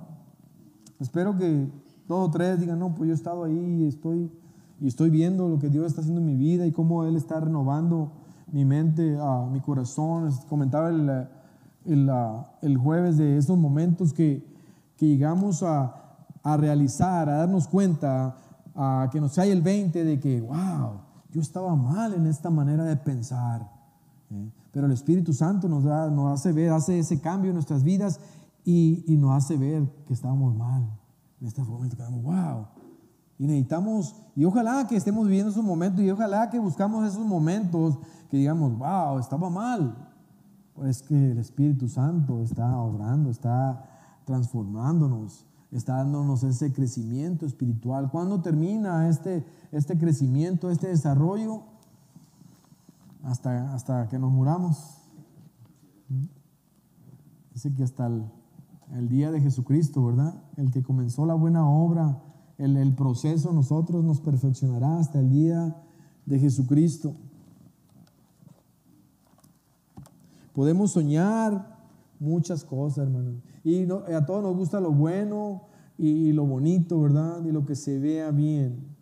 [0.99, 1.67] Espero que
[2.07, 4.31] todos tres digan, no, pues yo he estado ahí estoy,
[4.79, 7.39] y estoy viendo lo que Dios está haciendo en mi vida y cómo Él está
[7.39, 8.11] renovando
[8.51, 10.29] mi mente, a mi corazón.
[10.49, 11.27] Comentaba el,
[12.61, 14.43] el, jueves de esos momentos que,
[14.95, 15.93] que llegamos a,
[16.43, 18.37] a, realizar, a darnos cuenta,
[18.75, 22.83] a que nos cae el 20 de que, wow, yo estaba mal en esta manera
[22.85, 23.69] de pensar.
[24.31, 24.49] ¿eh?
[24.71, 28.19] Pero el Espíritu Santo nos, da, nos hace ver, hace ese cambio en nuestras vidas
[28.69, 30.85] y, nos hace ver que estábamos mal.
[31.39, 32.67] En este momento quedamos, wow.
[33.39, 37.97] Y necesitamos, y ojalá que estemos viviendo esos momentos, y ojalá que buscamos esos momentos
[38.29, 40.09] que digamos, wow, estaba mal.
[40.73, 43.85] Pues que el Espíritu Santo está obrando, está
[44.25, 48.11] transformándonos, está dándonos ese crecimiento espiritual.
[48.11, 51.63] ¿Cuándo termina este, este crecimiento, este desarrollo?
[53.23, 54.97] Hasta, hasta que nos muramos.
[57.53, 58.25] Dice que hasta el,
[59.09, 60.41] día de Jesucristo, ¿verdad?
[60.57, 62.21] El que comenzó la buena obra,
[62.57, 65.75] el, el proceso nosotros nos perfeccionará hasta el día
[66.25, 67.15] de Jesucristo.
[70.53, 71.77] Podemos soñar
[72.19, 73.41] muchas cosas, hermano.
[73.63, 75.63] Y a todos nos gusta lo bueno
[75.97, 77.43] y, lo bonito, ¿verdad?
[77.45, 78.95] Y lo que se vea bien.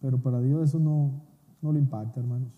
[0.00, 1.22] Pero para Dios eso no,
[1.60, 2.57] no le impacta, hermanos.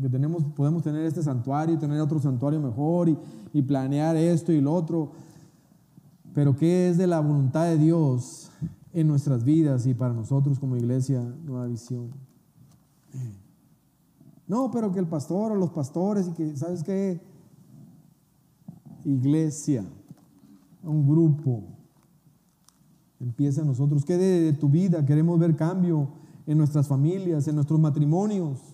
[0.00, 3.10] Porque tenemos, podemos tener este santuario y tener otro santuario mejor
[3.52, 5.10] y, planear esto y lo otro.
[6.32, 8.50] Pero ¿qué es de la voluntad de Dios
[8.94, 12.12] en nuestras vidas y para nosotros como iglesia Nueva Visión?
[14.46, 17.20] No, pero que el pastor o los pastores y que, ¿sabes qué?
[19.04, 19.84] Iglesia,
[20.82, 21.64] un grupo,
[23.20, 24.02] empieza nosotros.
[24.06, 25.04] ¿Qué de, tu vida?
[25.04, 26.08] Queremos ver cambio
[26.46, 28.69] en nuestras familias, en nuestros matrimonios.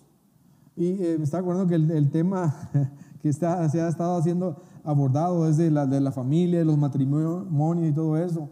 [0.77, 2.55] Y eh, me está acordando que el, tema
[3.23, 6.79] que está, se ha estado haciendo abordado es de la, de la familia, de los
[6.79, 8.51] matrimonios y todo eso.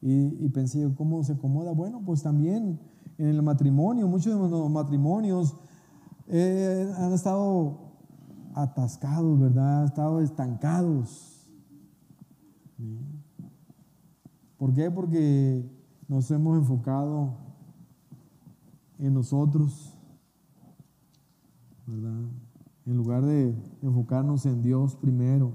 [0.00, 1.72] Y, y pensé, ¿cómo se acomoda?
[1.72, 2.78] Bueno, pues también
[3.18, 5.56] en el matrimonio, muchos de los matrimonios
[6.28, 7.88] eh, han estado
[8.54, 9.80] atascados, ¿verdad?
[9.80, 11.48] Han estado estancados.
[14.56, 14.90] ¿Por qué?
[14.90, 15.64] Porque
[16.06, 17.36] nos hemos enfocado
[18.98, 19.87] en nosotros,
[21.88, 25.54] En lugar de enfocarnos en Dios primero.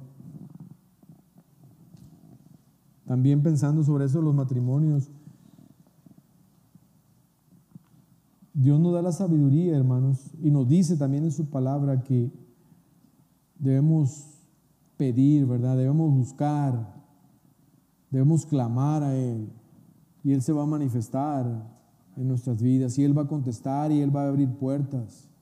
[3.06, 5.12] También pensando sobre eso los matrimonios.
[8.54, 12.32] Dios nos da la sabiduría, hermanos, y nos dice también en su palabra que
[13.60, 14.40] debemos
[14.98, 15.76] pedir, ¿verdad?
[15.76, 17.04] Debemos buscar,
[18.10, 19.52] debemos clamar a Él,
[20.24, 21.68] y Él se va a manifestar
[22.16, 25.33] en nuestras vidas, y Él va a contestar, y Él va a abrir puertas.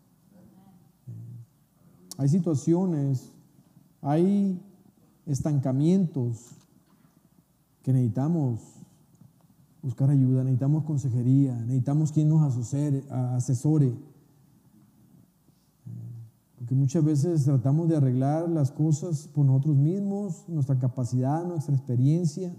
[2.21, 3.31] Hay situaciones,
[3.99, 4.61] hay
[5.25, 6.51] estancamientos
[7.81, 8.61] que necesitamos
[9.81, 12.71] buscar ayuda, necesitamos consejería, necesitamos quien nos
[13.09, 13.95] asesore.
[16.59, 22.55] Porque muchas veces tratamos de arreglar las cosas por nosotros mismos, nuestra capacidad, nuestra experiencia.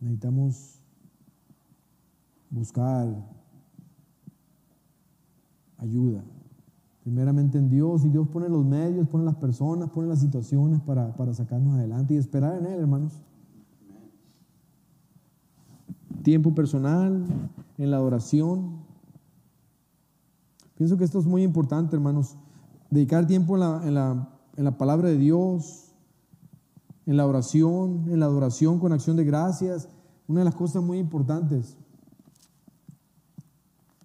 [0.00, 0.80] Necesitamos
[2.48, 3.36] buscar
[5.88, 6.22] ayuda
[7.08, 11.14] primeramente en Dios y Dios pone los medios, pone las personas, pone las situaciones para,
[11.32, 13.14] sacarnos adelante y esperar en Él, hermanos.
[16.22, 17.24] Tiempo personal,
[17.78, 18.80] en la adoración.
[20.74, 22.36] Pienso que esto es muy importante, hermanos.
[22.90, 25.94] Dedicar tiempo en la, en la, en la palabra de Dios,
[27.06, 29.88] en la oración, en la adoración con acción de gracias.
[30.26, 31.78] Una de las cosas muy importantes,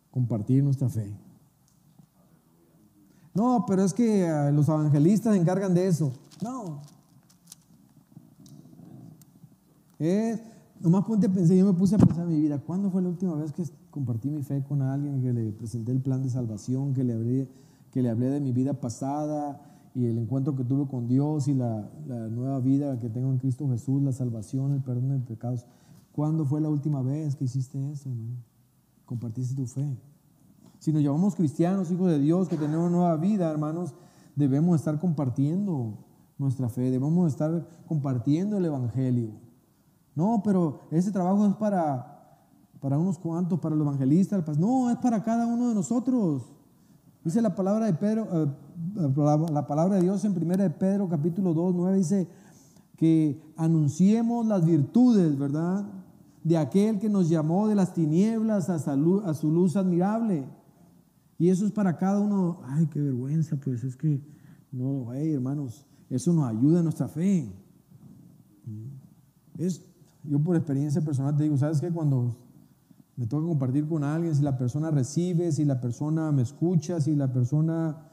[0.10, 1.14] compartir nuestra fe.
[3.34, 6.12] No, pero es que eh, los evangelistas se encargan de eso.
[6.42, 6.82] No.
[9.98, 10.40] Es,
[10.80, 13.10] nomás ponte a pensar, yo me puse a pensar en mi vida, ¿cuándo fue la
[13.10, 16.94] última vez que compartí mi fe con alguien, que le presenté el plan de salvación,
[16.94, 17.48] que le hablé,
[17.92, 19.62] que le hablé de mi vida pasada
[19.96, 21.90] y el encuentro que tuve con Dios y la,
[22.30, 25.66] nueva vida que tengo en Cristo Jesús, la salvación, el perdón de pecados?
[26.12, 28.10] ¿Cuándo fue la última vez que hiciste eso?
[29.06, 29.98] Compartiste tu fe.
[30.84, 33.94] Si nos llamamos cristianos, hijos de Dios, que tenemos nueva vida, hermanos,
[34.36, 35.94] debemos estar compartiendo
[36.38, 39.30] nuestra fe, debemos estar compartiendo el Evangelio.
[40.14, 42.38] No, pero ese trabajo es para,
[42.82, 44.60] para unos cuantos, para los evangelistas.
[44.60, 46.52] No, es para cada uno de nosotros.
[47.24, 48.48] Dice la palabra de Pedro, eh,
[49.54, 52.28] la palabra de Dios en 1 de Pedro capítulo 2, 9 dice
[52.98, 55.86] que anunciemos las virtudes, ¿verdad?
[56.44, 60.46] De aquel que nos llamó de las tinieblas a su luz admirable.
[61.38, 62.62] Y eso es para cada uno.
[62.66, 64.22] Ay, qué vergüenza, pues es que,
[64.72, 67.52] no, hey, hermanos, eso nos ayuda en nuestra fe.
[69.58, 69.86] Es,
[70.24, 71.92] yo por experiencia personal te digo, ¿sabes qué?
[71.92, 72.36] Cuando
[73.16, 77.16] me toca compartir con alguien, si la persona recibe, si la persona me escucha, si
[77.16, 78.10] la persona...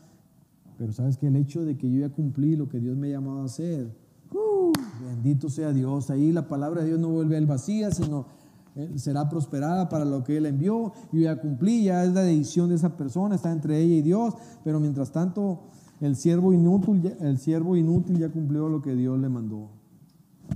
[0.77, 3.11] Pero sabes que el hecho de que yo ya cumplí lo que Dios me ha
[3.11, 3.95] llamado a hacer,
[4.33, 4.73] uh,
[5.05, 8.27] bendito sea Dios, ahí la palabra de Dios no vuelve al vacía, sino
[8.97, 10.93] será prosperada para lo que Él envió.
[11.13, 14.35] Yo ya cumplí, ya es la decisión de esa persona, está entre ella y Dios,
[14.65, 15.61] pero mientras tanto
[16.01, 19.71] el siervo inútil, el siervo inútil ya cumplió lo que Dios le mandó.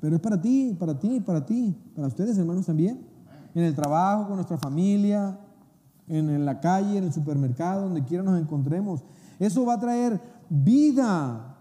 [0.00, 3.14] Pero es para ti, para ti, para ti, para ustedes hermanos también
[3.55, 5.38] en el trabajo, con nuestra familia,
[6.09, 9.05] en, la calle, en el supermercado, donde quiera nos encontremos.
[9.38, 11.57] Eso va a traer vida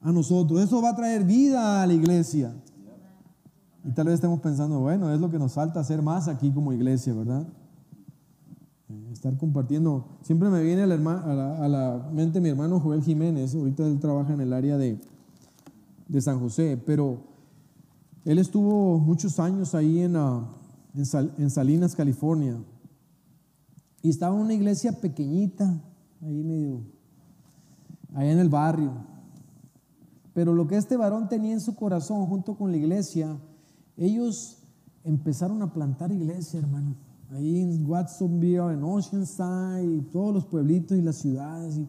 [0.00, 2.54] a nosotros, eso va a traer vida a la iglesia.
[3.84, 6.72] Y tal vez estemos pensando, bueno, es lo que nos falta hacer más aquí como
[6.72, 7.46] iglesia, ¿verdad?
[8.88, 10.06] Eh, estar compartiendo.
[10.22, 14.52] Siempre me viene a la, mente mi hermano Joel Jiménez, ahorita él trabaja en el
[14.52, 15.00] área de,
[16.08, 17.18] de San José, pero
[18.24, 20.14] él estuvo muchos años ahí en,
[20.94, 22.58] en, Salinas, California.
[24.02, 25.80] Y estaba una iglesia pequeñita,
[26.20, 26.80] ahí medio,
[28.14, 28.92] allá en el barrio.
[30.34, 33.38] Pero lo que este varón tenía en su corazón junto con la iglesia,
[33.98, 34.58] ellos
[35.04, 36.96] empezaron a plantar iglesia, hermano.
[37.30, 41.76] Ahí en Watsonville, en Oceanside, todos los pueblitos y las ciudades.
[41.76, 41.88] Y,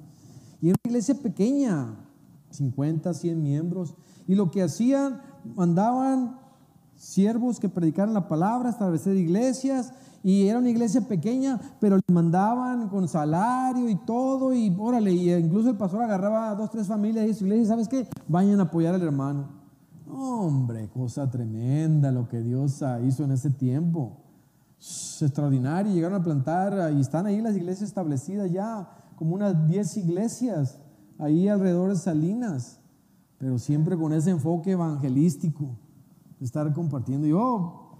[0.61, 1.95] y era una iglesia pequeña,
[2.49, 3.95] 50, 100 miembros.
[4.27, 5.21] Y lo que hacían,
[5.55, 6.37] mandaban
[6.95, 12.89] siervos que predicaran la palabra, establecer iglesias, y era una iglesia pequeña, pero le mandaban
[12.89, 17.25] con salario y todo, y órale, y incluso el pastor agarraba a dos, tres familias
[17.25, 18.07] de su iglesia, ¿sabes qué?
[18.27, 19.58] Vayan a apoyar al hermano.
[20.21, 24.17] Hombre, cosa tremenda lo que Dios hizo en ese tiempo.
[24.77, 30.77] Extraordinario, llegaron a plantar, y están ahí las iglesias establecidas ya, como unas 10 iglesias,
[31.17, 32.81] ahí alrededor de Salinas,
[33.37, 35.77] pero siempre con ese enfoque evangelístico
[36.41, 37.25] estar compartiendo.
[37.25, 37.97] Yo,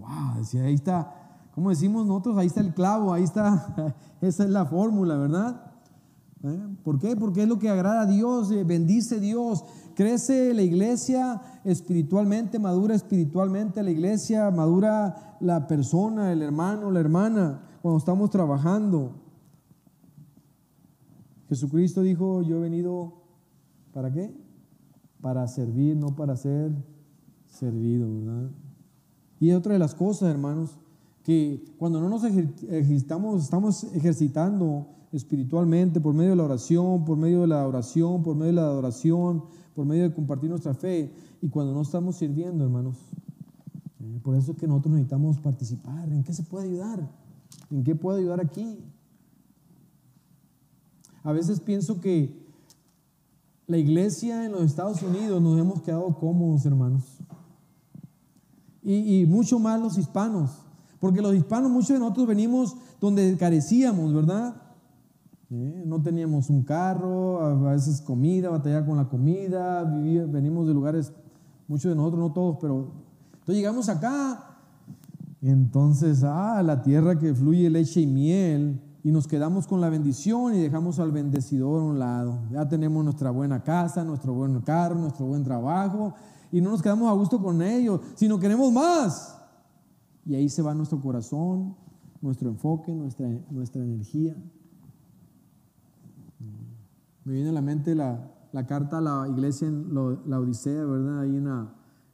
[0.00, 1.12] wow, decía, ahí está,
[1.54, 5.70] como decimos nosotros, ahí está el clavo, ahí está, esa es la fórmula, ¿verdad?
[6.42, 6.76] ¿Eh?
[6.82, 7.16] ¿Por qué?
[7.16, 12.94] Porque es lo que agrada a Dios, eh, bendice Dios, crece la iglesia espiritualmente, madura
[12.94, 19.12] espiritualmente la iglesia, madura la persona, el hermano, la hermana, cuando estamos trabajando.
[21.48, 23.14] Jesucristo dijo, yo he venido,
[23.92, 24.32] ¿para qué?
[25.20, 26.72] Para servir, no para ser
[27.46, 28.08] servido.
[29.40, 30.78] Y otra de las cosas, hermanos,
[31.24, 37.40] que cuando no nos ejercitamos, estamos ejercitando espiritualmente por medio de la oración, por medio
[37.42, 41.48] de la oración, por medio de la adoración, por medio de compartir nuestra fe, y
[41.48, 42.96] cuando no estamos sirviendo, hermanos.
[44.00, 46.08] Eh, por eso es que nosotros necesitamos participar.
[46.12, 47.08] ¿En qué se puede ayudar?
[47.70, 48.78] ¿En qué puedo ayudar aquí?
[51.22, 52.38] A veces pienso que
[53.66, 57.20] la iglesia en los Estados Unidos nos hemos quedado cómodos, hermanos
[58.82, 60.50] y, mucho más los hispanos.
[60.98, 64.54] Porque los hispanos, muchos de nosotros venimos donde carecíamos, ¿verdad?
[65.52, 65.82] ¿Eh?
[65.84, 71.12] No teníamos un carro, a veces comida, batallar con la comida, venimos de lugares,
[71.66, 72.92] muchos de nosotros, no todos, pero
[73.32, 74.46] entonces llegamos acá.
[75.42, 80.54] Entonces, ah, la tierra que fluye leche y miel, y nos quedamos con la bendición
[80.54, 82.38] y dejamos al bendecidor a un lado.
[82.52, 86.14] Ya tenemos nuestra buena casa, nuestro buen carro, nuestro buen trabajo,
[86.52, 89.36] y no nos quedamos a gusto con ellos, sino queremos más.
[90.26, 91.74] Y ahí se va nuestro corazón,
[92.20, 94.36] nuestro enfoque, nuestra, nuestra energía.
[97.24, 98.30] Me viene a la mente la,
[98.66, 101.20] carta a la iglesia en la Odisea, ¿verdad?
[101.20, 101.48] Ahí en,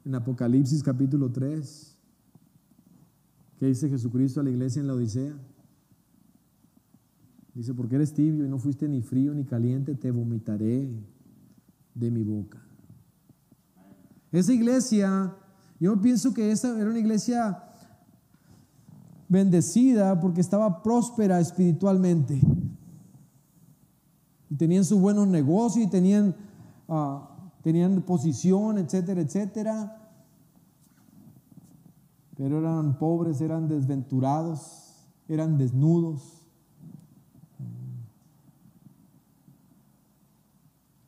[0.05, 1.97] en Apocalipsis capítulo 3.
[3.59, 5.35] ¿Qué dice Jesucristo a la iglesia en la Odisea?
[7.55, 10.91] Dice, porque eres tibio y no fuiste ni frío ni caliente, te vomitaré
[11.95, 12.59] de mi boca.
[14.31, 15.35] Esa iglesia,
[15.81, 17.63] yo pienso que esa era una iglesia
[19.29, 22.43] bendecida porque estaba próspera espiritualmente.
[24.51, 26.35] Y tenían sus buenos negocios y tenían,
[26.89, 27.29] ah,
[27.63, 30.11] tenían posición, etcétera, etcétera.
[32.37, 36.43] Pero eran pobres, eran desventurados, eran desnudos.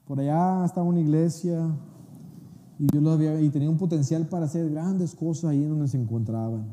[0.07, 1.77] Por allá estaba una iglesia
[2.79, 6.01] y Dios los había, y tenía un potencial para hacer grandes cosas ahí donde se
[6.01, 6.67] encontraban.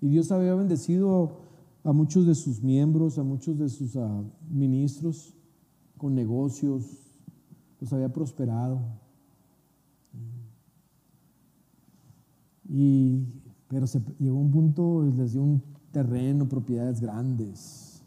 [0.00, 1.47] Y Dios había bendecido
[1.88, 5.34] a muchos de sus miembros, a muchos de sus ah, ministros
[5.96, 6.84] con negocios,
[7.80, 8.78] los había prosperado.
[12.68, 18.02] Y, pero se llegó un punto, les dio un terreno, propiedades grandes.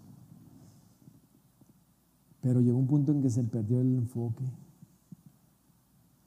[2.40, 4.46] Pero llegó un punto en que se perdió el enfoque.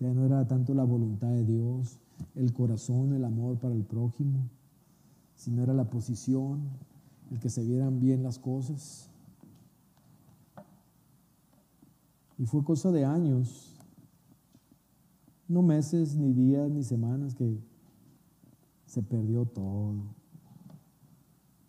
[0.01, 2.01] Ya no era tanto la voluntad de Dios,
[2.35, 4.51] el corazón, el amor para el prójimo,
[5.37, 6.63] sino era la posición,
[7.35, 9.11] el que se vieran bien las cosas.
[12.39, 13.77] Y fue cosa de años,
[15.49, 17.59] no meses, ni días, ni semanas, que
[18.87, 19.95] se perdió todo.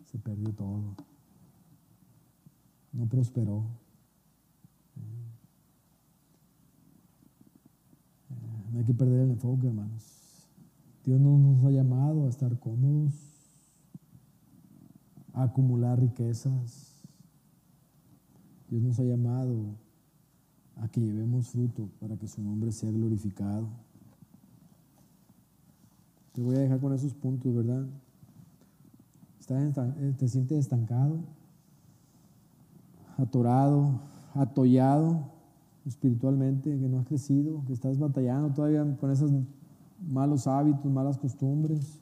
[0.04, 0.94] Se perdió todo.
[2.92, 3.64] No prosperó.
[8.72, 10.46] No hay que perder el enfoque, hermanos.
[11.04, 13.35] Dios no nos ha llamado a estar cómodos,
[15.36, 16.94] acumular riquezas.
[18.68, 19.76] Dios nos ha llamado
[20.76, 23.68] a que llevemos fruto para que su nombre sea glorificado.
[26.32, 27.86] Te voy a dejar con esos puntos, ¿verdad?
[29.48, 31.20] Eh, ¿Te sientes estancado?
[33.16, 34.00] ¿Atorado?
[34.34, 35.30] ¿Atollado
[35.86, 36.78] espiritualmente?
[36.78, 37.62] ¿Que no has crecido?
[37.66, 39.30] ¿Que estás batallando todavía con esos
[40.06, 42.00] malos hábitos, malas costumbres?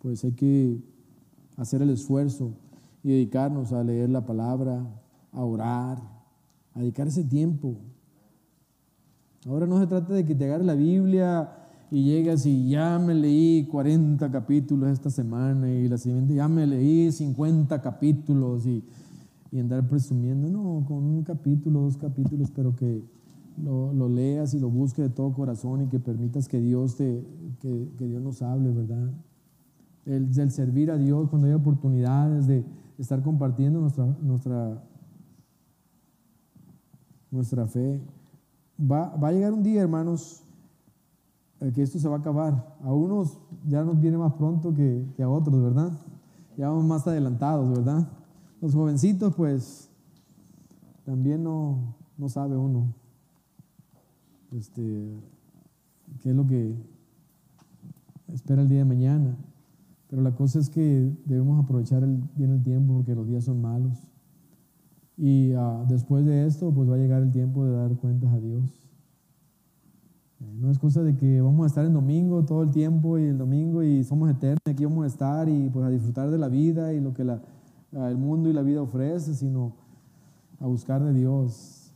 [0.00, 0.89] Pues hay que
[1.60, 2.52] hacer el esfuerzo
[3.02, 4.84] y dedicarnos a leer la palabra,
[5.32, 5.98] a orar,
[6.74, 7.76] a dedicar ese tiempo.
[9.46, 11.50] Ahora no se trata de que te agarre la Biblia
[11.90, 16.66] y llegas y ya me leí 40 capítulos esta semana y la siguiente ya me
[16.66, 18.84] leí 50 capítulos y,
[19.50, 23.02] y andar presumiendo, no, con un capítulo, dos capítulos, pero que
[23.62, 27.24] lo, leas y lo busques de todo corazón y que permitas que Dios, te,
[27.60, 29.10] que, Dios nos hable, ¿verdad?
[30.06, 32.64] El, el, servir a Dios cuando hay oportunidades de
[32.98, 34.82] estar compartiendo nuestra, nuestra,
[37.30, 38.00] nuestra fe.
[38.80, 40.42] Va, va a llegar un día, hermanos,
[41.74, 42.76] que esto se va a acabar.
[42.82, 45.92] A unos ya nos viene más pronto que, a otros, ¿verdad?
[46.56, 48.08] Ya vamos más adelantados, ¿verdad?
[48.60, 49.90] Los jovencitos, pues,
[51.04, 52.94] también no, no sabe uno
[54.52, 54.82] este,
[56.22, 56.74] qué es lo que
[58.32, 59.36] espera el día de mañana.
[60.10, 63.62] Pero la cosa es que debemos aprovechar el, bien el tiempo porque los días son
[63.62, 64.08] malos.
[65.16, 68.40] Y ah, después de esto, pues va a llegar el tiempo de dar cuentas a
[68.40, 68.80] Dios.
[70.58, 73.36] No es cosa de que vamos a estar en domingo todo el tiempo y el
[73.36, 76.94] domingo y somos eternos, aquí vamos a estar y pues a disfrutar de la vida
[76.94, 77.42] y lo que la,
[77.92, 79.74] el mundo y la vida ofrece, sino
[80.58, 81.92] a buscar de Dios.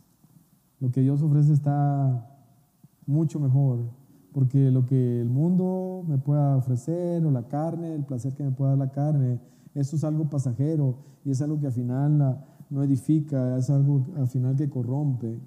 [0.78, 2.26] Lo que Dios ofrece está
[3.06, 3.80] mucho mejor,
[4.34, 8.50] porque lo que el mundo me pueda ofrecer o la carne, el placer que me
[8.50, 9.40] pueda dar la carne,
[9.74, 14.28] eso es algo pasajero y es algo que al final no edifica, es algo al
[14.28, 15.38] final que corrompe,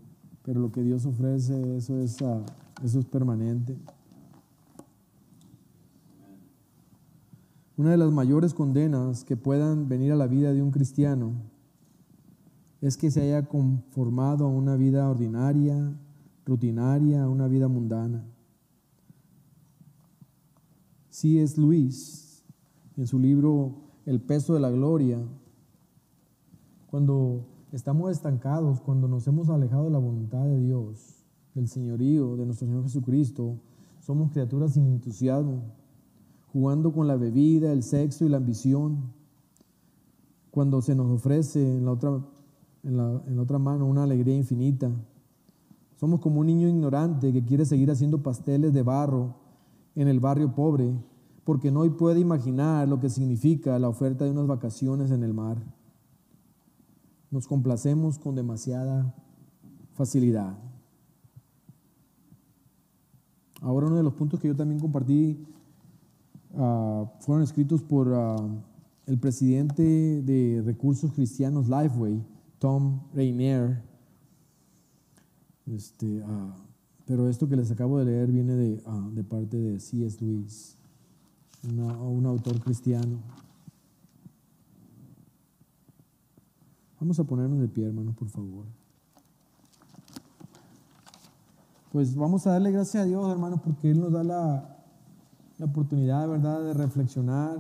[0.42, 2.20] pero lo que Dios ofrece, eso es...
[2.22, 2.42] Uh,
[2.84, 3.78] eso es permanente.
[7.76, 11.34] Una de las mayores condenas que puedan venir a la vida de un cristiano
[12.82, 15.94] es que se haya conformado a una vida ordinaria,
[16.46, 18.24] rutinaria, a una vida mundana.
[21.18, 22.44] Si es Luis,
[22.96, 23.72] en su libro
[24.06, 25.18] El peso de la gloria,
[26.92, 32.46] cuando estamos estancados, cuando nos hemos alejado de la voluntad de Dios, del señorío de
[32.46, 33.56] nuestro Señor Jesucristo,
[34.00, 35.64] somos criaturas sin entusiasmo,
[36.54, 39.12] jugando con la bebida, el sexo y la ambición.
[40.52, 42.22] Cuando se nos ofrece en la otra,
[42.84, 44.92] en la otra mano una alegría infinita.
[45.96, 49.47] Somos como un niño ignorante que quiere seguir haciendo pasteles de barro
[49.98, 50.94] en el barrio pobre,
[51.44, 55.58] porque no puede imaginar lo que significa la oferta de unas vacaciones en el mar.
[57.32, 59.16] Nos complacemos con demasiada
[59.94, 60.56] facilidad.
[63.60, 65.44] Ahora uno de los puntos que yo también compartí
[66.56, 68.36] ah, fueron escritos por ah,
[69.08, 72.24] el presidente de Recursos Cristianos Lifeway,
[72.60, 73.82] Tom Rainier.
[75.66, 76.56] Este, ah,
[77.08, 78.84] pero esto que les acabo de leer viene de,
[79.14, 80.24] de parte de C.S.
[80.24, 80.78] Lewis,
[81.64, 83.18] un autor cristiano.
[87.00, 88.66] Vamos a ponernos de pie, hermanos, por favor.
[91.98, 94.78] pues vamos a darle gracias a Dios, hermano, porque Él nos da la,
[95.58, 97.58] la oportunidad, ¿verdad?, de reflexionar.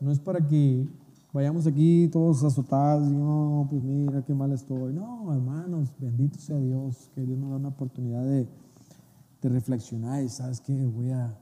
[0.00, 0.86] No es para que
[1.32, 4.92] vayamos aquí todos azotados y no, pues mira qué mal estoy.
[4.92, 8.48] No, hermanos, bendito sea Dios, que Dios nos da una oportunidad de,
[9.42, 11.36] de reflexionar y sabes que voy a,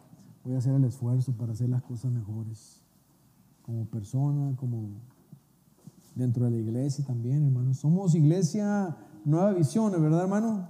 [0.44, 2.82] voy a hacer el esfuerzo para hacer las cosas mejores,
[3.62, 4.88] como persona, como
[6.14, 7.78] dentro de la iglesia también, hermanos.
[7.78, 10.68] Somos iglesia Nueva Visión, ¿verdad, hermano?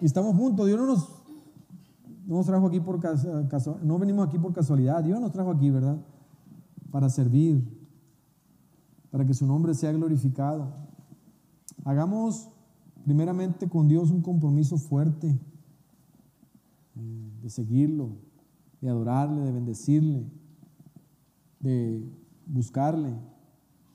[0.00, 0.66] Y estamos juntos.
[0.66, 1.08] Dios no nos,
[2.26, 5.02] no nos trajo aquí por casualidad, no venimos aquí por casualidad.
[5.02, 5.96] Dios nos trajo aquí, ¿verdad?
[6.90, 7.62] Para servir,
[9.14, 10.74] para que su nombre sea glorificado.
[11.84, 12.50] Hagamos
[13.04, 15.38] primeramente con Dios un compromiso fuerte
[16.96, 18.16] eh, de seguirlo,
[18.80, 20.26] de adorarle, de bendecirle,
[21.60, 22.04] de
[22.44, 23.14] buscarle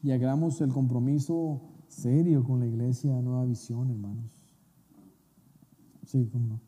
[0.02, 4.32] y hagamos el compromiso serio con la iglesia Nueva Visión, hermanos.
[6.06, 6.62] Sí, cómo no.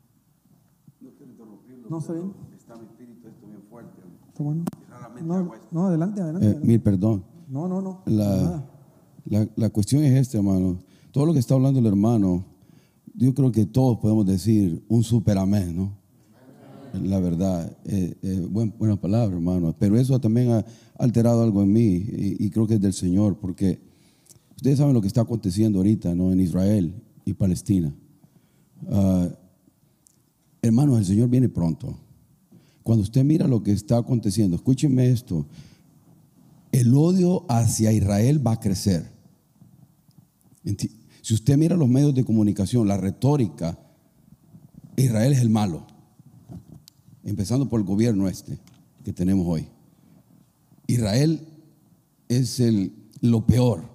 [1.00, 1.88] No quiero interrumpirlo.
[1.88, 2.34] No, está bien.
[2.54, 4.02] Está mi espíritu esto bien fuerte.
[4.28, 4.64] Está bueno.
[5.70, 6.46] No, adelante, adelante.
[6.46, 6.68] Eh, adelante.
[6.68, 7.31] mil perdón.
[7.52, 8.00] No, no, no.
[8.06, 8.64] La,
[9.26, 10.78] la, la cuestión es esta, hermano.
[11.10, 12.46] Todo lo que está hablando el hermano,
[13.14, 15.92] yo creo que todos podemos decir un super amén, ¿no?
[17.04, 19.74] La verdad, eh, eh, buen- buena palabra, hermano.
[19.78, 20.64] Pero eso también ha
[20.98, 23.80] alterado algo en mí y, y creo que es del Señor, porque
[24.56, 26.32] ustedes saben lo que está aconteciendo ahorita, ¿no?
[26.32, 26.94] En Israel
[27.26, 27.94] y Palestina.
[28.90, 29.28] Ah,
[30.62, 31.98] hermanos, el Señor viene pronto.
[32.82, 35.46] Cuando usted mira lo que está aconteciendo, escúcheme esto,
[36.72, 39.10] el odio hacia Israel va a crecer.
[41.22, 43.78] Si usted mira los medios de comunicación, la retórica,
[44.96, 45.86] Israel es el malo,
[47.24, 48.58] empezando por el gobierno este
[49.04, 49.68] que tenemos hoy.
[50.86, 51.46] Israel
[52.28, 53.90] es el, lo peor,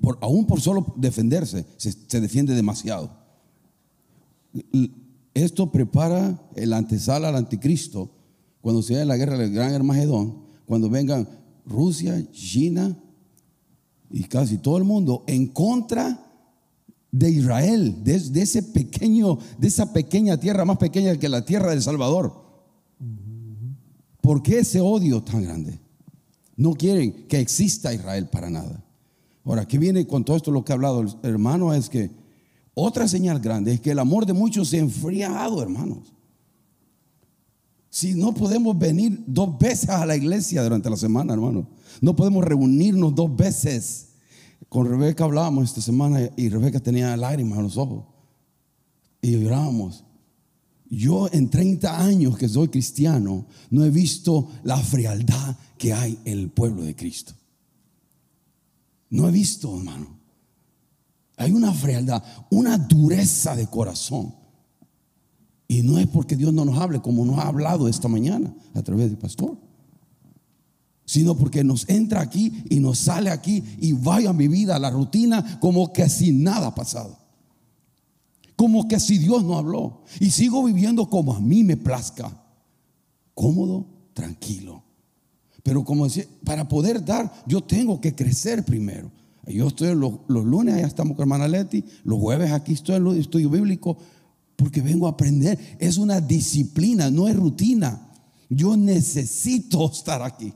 [0.00, 3.10] por- aún por solo defenderse, se, defiende demasiado.
[5.34, 8.10] Esto prepara el antesala al anticristo
[8.60, 11.28] cuando se haga la guerra del gran Hermagedón, cuando vengan
[11.66, 12.96] Rusia, China
[14.10, 16.22] y casi todo el mundo en contra
[17.10, 21.82] de Israel, de, ese pequeño, de esa pequeña tierra más pequeña que la tierra del
[21.82, 22.44] Salvador.
[24.20, 25.80] ¿Por qué ese odio tan grande?
[26.56, 28.84] No quieren que exista Israel para nada.
[29.44, 31.72] Ahora, ¿qué viene con todo esto lo que ha hablado el hermano?
[31.72, 32.10] Es que
[32.74, 36.12] otra señal grande es que el amor de muchos se ha enfriado, hermanos.
[37.96, 41.66] Si no podemos venir dos veces a la iglesia durante la semana, hermano.
[42.02, 44.08] No podemos reunirnos dos veces.
[44.68, 48.04] Con Rebeca hablábamos esta semana y Rebeca tenía lágrimas en los ojos.
[49.22, 50.04] Y llorábamos.
[50.90, 56.38] Yo en 30 años que soy cristiano no he visto la frialdad que hay en
[56.40, 57.32] el pueblo de Cristo.
[59.08, 60.18] No he visto, hermano.
[61.38, 64.34] Hay una frialdad, una dureza de corazón.
[65.68, 68.82] Y no es porque Dios no nos hable como nos ha hablado esta mañana a
[68.82, 69.56] través del pastor,
[71.04, 74.90] sino porque nos entra aquí y nos sale aquí y vaya mi vida a la
[74.90, 77.18] rutina como que si nada ha pasado.
[78.56, 80.02] Como que si Dios no habló.
[80.18, 82.32] Y sigo viviendo como a mí me plazca.
[83.34, 84.82] Cómodo, tranquilo.
[85.62, 89.10] Pero como decía, para poder dar, yo tengo que crecer primero.
[89.46, 91.84] Yo estoy los, los lunes, allá estamos con hermana Leti.
[92.02, 93.98] Los jueves aquí estoy en el estudio bíblico
[94.56, 95.76] porque vengo a aprender.
[95.78, 98.10] Es una disciplina, no es rutina.
[98.48, 100.52] Yo necesito estar aquí.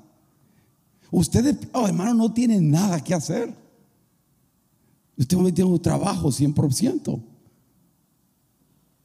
[1.10, 3.54] Ustedes, oh, hermano, no tienen nada que hacer.
[5.16, 7.22] Usted también tiene un trabajo 100%.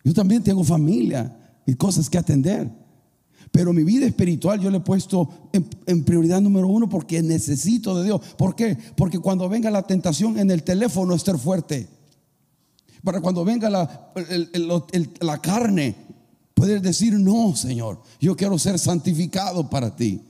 [0.03, 1.35] Yo también tengo familia
[1.65, 2.71] y cosas que atender.
[3.51, 7.97] Pero mi vida espiritual yo le he puesto en, en prioridad número uno porque necesito
[7.97, 8.21] de Dios.
[8.37, 8.77] ¿Por qué?
[8.95, 11.87] Porque cuando venga la tentación en el teléfono estar fuerte.
[13.05, 14.11] Para cuando venga la,
[15.21, 15.95] la carne,
[16.55, 20.21] poder decir, no, Señor, yo quiero ser santificado para ti.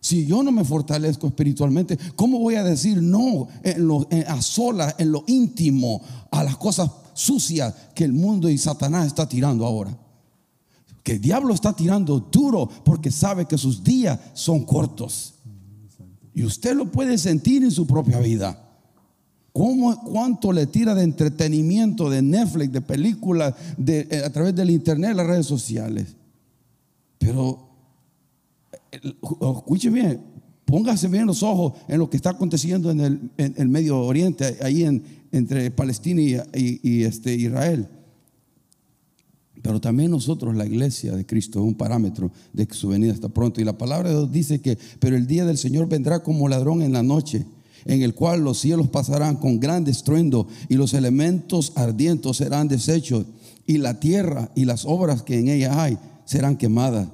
[0.00, 4.96] Si yo no me fortalezco espiritualmente, ¿cómo voy a decir no en en- a solas,
[4.98, 9.96] en lo íntimo, a las cosas sucias que el mundo y Satanás está tirando ahora?
[11.04, 15.34] Que el diablo está tirando duro porque sabe que sus días son cortos.
[16.34, 18.67] Y usted lo puede sentir en su propia vida.
[19.52, 23.54] ¿Cómo, ¿Cuánto le tira de entretenimiento, de Netflix, de películas,
[23.86, 26.14] eh, a través del internet, las redes sociales?
[27.18, 27.68] Pero
[28.92, 29.16] el-
[29.56, 30.20] escuche bien,
[30.64, 35.02] póngase bien los ojos en lo que está aconteciendo en el, Medio Oriente, ahí en,
[35.32, 37.88] entre Palestina y, este, Israel.
[39.60, 43.28] Pero también nosotros, la iglesia de Cristo, es un parámetro de que su venida está
[43.28, 43.60] pronto.
[43.60, 46.82] Y la palabra de Dios dice que, pero el día del Señor vendrá como ladrón
[46.82, 47.44] en la noche,
[47.84, 53.26] en el cual los cielos pasarán con gran estruendo y los elementos ardientes serán deshechos
[53.66, 57.08] y la tierra y las obras que en ella hay serán quemadas.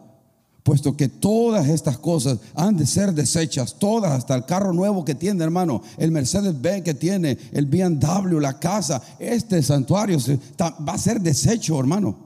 [0.62, 5.15] puesto que todas estas cosas han de ser desechas, todas, hasta el carro nuevo que
[5.15, 10.19] tiene, hermano, el Mercedes-Benz que tiene, el BMW, la casa, este santuario
[10.59, 12.17] va a ser desecho, hermano.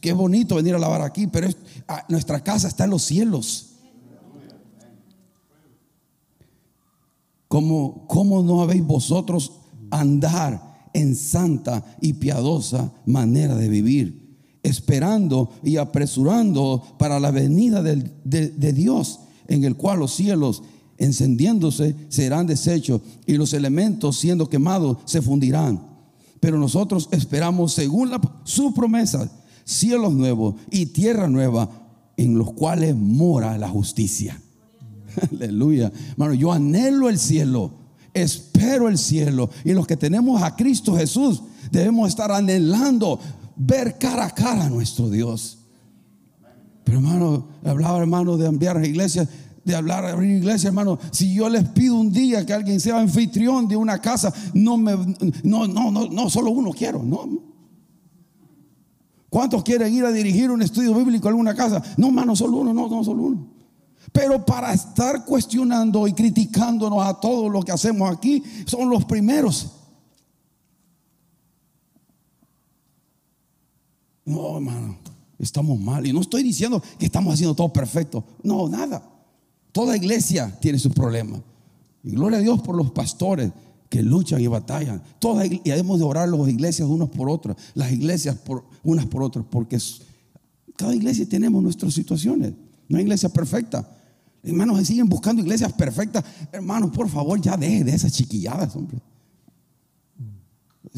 [0.00, 1.48] qué bonito venir a lavar aquí, pero
[1.86, 3.71] ah, nuestra casa está en los cielos.
[7.52, 9.52] ¿Cómo, ¿Cómo no habéis vosotros
[9.90, 14.22] andar en santa y piadosa manera de vivir?
[14.62, 20.62] esperando y apresurando para la venida de, Dios, en el cual los cielos
[20.96, 25.84] encendiéndose serán deshechos y los elementos siendo quemados se fundirán.
[26.40, 29.30] Pero nosotros esperamos según la, su promesa
[29.64, 31.68] cielos nuevos y tierra nueva
[32.16, 34.40] en los cuales mora la justicia.
[35.32, 35.92] Aleluya.
[36.12, 37.72] Hermano, yo anhelo el cielo,
[38.14, 43.18] espero el cielo y los que tenemos a Cristo Jesús debemos estar anhelando
[43.56, 45.58] ver cara a cara a nuestro Dios.
[46.84, 49.28] Pero hermano, hablaba hermano de enviar a iglesias,
[49.64, 50.98] de hablar a abrir iglesia, hermano.
[51.12, 54.96] Si yo les pido un día que alguien sea anfitrión de una casa, no me,
[55.44, 57.52] no, no, no, no, solo uno quiero, no.
[59.30, 61.82] ¿Cuántos quieren ir a dirigir un estudio bíblico en alguna casa?
[61.96, 63.46] No, hermano, solo uno, no, no, solo uno.
[64.12, 69.72] Pero para estar cuestionando y criticándonos a todo lo que hacemos aquí, son los primeros
[74.24, 74.96] No, hermano,
[75.38, 76.06] estamos mal.
[76.06, 78.24] Y no estoy diciendo que estamos haciendo todo perfecto.
[78.42, 79.02] No, nada.
[79.72, 81.42] Toda iglesia tiene su problema.
[82.04, 83.50] Y gloria a Dios por los pastores
[83.88, 85.02] que luchan y batallan.
[85.18, 89.22] Toda, y debemos de orar las iglesias unos por otras, las iglesias por, unas por
[89.22, 89.78] otras, porque
[90.76, 92.52] cada iglesia tenemos nuestras situaciones.
[92.88, 93.88] No hay iglesia perfecta.
[94.42, 96.24] Hermanos, se siguen buscando iglesias perfectas.
[96.50, 98.98] Hermanos, por favor, ya deje de esas chiquilladas, hombre.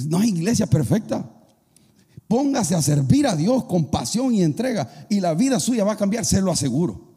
[0.08, 1.30] No hay iglesia perfecta.
[2.26, 5.96] Póngase a servir a Dios con pasión y entrega y la vida suya va a
[5.96, 7.13] cambiar, se lo aseguro.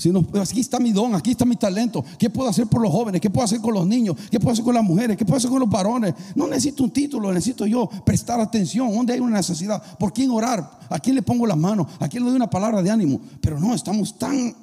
[0.00, 2.02] Si no, aquí está mi don, aquí está mi talento.
[2.18, 3.20] ¿Qué puedo hacer por los jóvenes?
[3.20, 4.16] ¿Qué puedo hacer con los niños?
[4.30, 5.14] ¿Qué puedo hacer con las mujeres?
[5.14, 6.14] ¿Qué puedo hacer con los varones?
[6.34, 8.90] No necesito un título, necesito yo prestar atención.
[8.94, 9.98] ¿Dónde hay una necesidad?
[9.98, 10.78] ¿Por quién orar?
[10.88, 11.86] ¿A quién le pongo las manos?
[11.98, 13.20] ¿A quién le doy una palabra de ánimo?
[13.42, 14.56] Pero no, estamos tan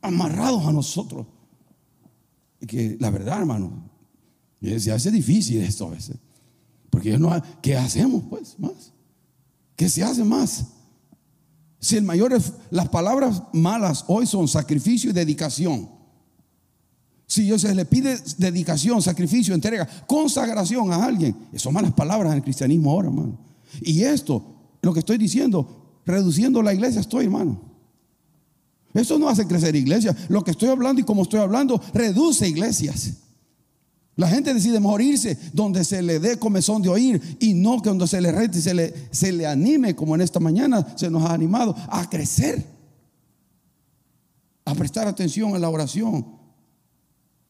[0.00, 1.26] amarrados a nosotros.
[2.66, 3.82] Que la verdad, hermano,
[4.62, 6.16] se hace difícil esto a veces.
[6.88, 8.94] Porque no, ¿qué hacemos pues más?
[9.76, 10.68] ¿Qué se hace más?
[11.80, 15.88] Si el mayor es, las palabras malas hoy son sacrificio y dedicación.
[17.26, 22.38] Si Dios se le pide dedicación, sacrificio, entrega, consagración a alguien, son malas palabras en
[22.38, 23.38] el cristianismo ahora, hermano.
[23.80, 24.44] Y esto,
[24.82, 27.60] lo que estoy diciendo, reduciendo la iglesia estoy, hermano.
[28.92, 30.14] Esto no hace crecer iglesia.
[30.28, 33.12] Lo que estoy hablando y como estoy hablando, reduce iglesias.
[34.16, 38.06] La gente decide morirse donde se le dé comezón de oír y no que donde
[38.06, 41.22] se le rete y se le, se le anime, como en esta mañana se nos
[41.24, 42.64] ha animado, a crecer,
[44.64, 46.26] a prestar atención a la oración,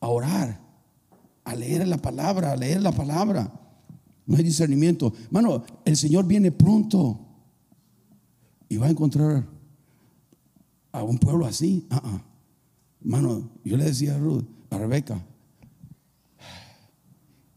[0.01, 0.61] a orar,
[1.45, 3.53] a leer la palabra, a leer la palabra.
[4.27, 5.13] No hay discernimiento.
[5.31, 7.19] Mano, el Señor viene pronto
[8.69, 9.45] y va a encontrar
[10.93, 11.89] a un pueblo así.
[11.91, 12.31] Uh
[13.03, 15.25] Mano, yo le decía a Ruth, a Rebeca,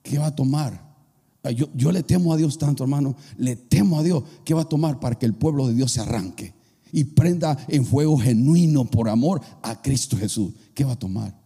[0.04, 0.94] ¿qué va a tomar?
[1.52, 3.16] Yo, le temo a Dios tanto, hermano.
[3.38, 4.24] Le temo a Dios.
[4.46, 6.54] ¿Qué va a tomar para que el pueblo de Dios se arranque
[6.92, 10.54] y prenda en fuego genuino por amor a Cristo Jesús?
[10.74, 11.38] ¿Qué va a tomar?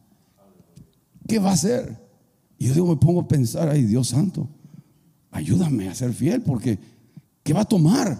[1.28, 2.05] ¿Qué va a hacer?
[2.60, 4.47] Y yo digo, me pongo a pensar, ay Dios santo,
[5.32, 6.78] ayúdame a ser fiel porque
[7.43, 8.20] ¿qué va a tomar?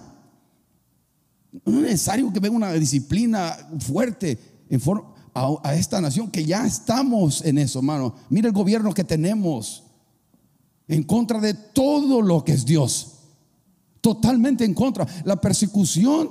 [1.64, 4.80] No es necesario que venga una disciplina fuerte en
[5.34, 8.14] a esta nación que ya estamos en eso, hermano.
[8.28, 9.84] Mira el gobierno que tenemos
[10.88, 13.18] en contra de todo lo que es Dios.
[14.00, 15.06] Totalmente en contra.
[15.24, 16.30] La persecución,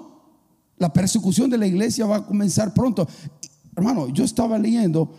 [0.78, 3.08] la persecución de la iglesia va a comenzar pronto.
[3.76, 5.14] Hermano, yo estaba leyendo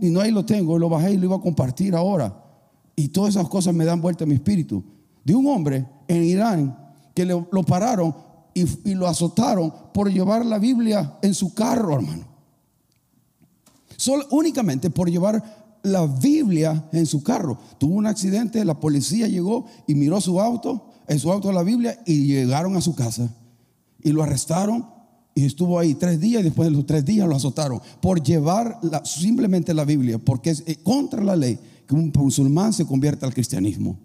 [0.00, 2.42] y no ahí lo tengo, lo bajé y lo iba a compartir ahora.
[2.96, 4.82] Y todas esas cosas me dan vuelta a mi espíritu.
[5.24, 6.76] De un hombre en Irán
[7.14, 8.14] que lo, pararon
[8.54, 12.26] y, y lo azotaron por llevar la Biblia en su carro, hermano.
[13.96, 17.58] Solo, únicamente por llevar la Biblia en su carro.
[17.78, 21.98] Tuvo un accidente, la policía llegó y miró su auto, en su auto la Biblia
[22.06, 23.34] y llegaron a su casa.
[24.02, 24.86] Y lo arrestaron
[25.34, 28.80] y estuvo ahí tres días y después de los tres días lo azotaron por llevar
[29.04, 33.34] simplemente la Biblia, porque es eh, contra la ley que un musulmán se convierta al
[33.34, 33.98] cristianismo.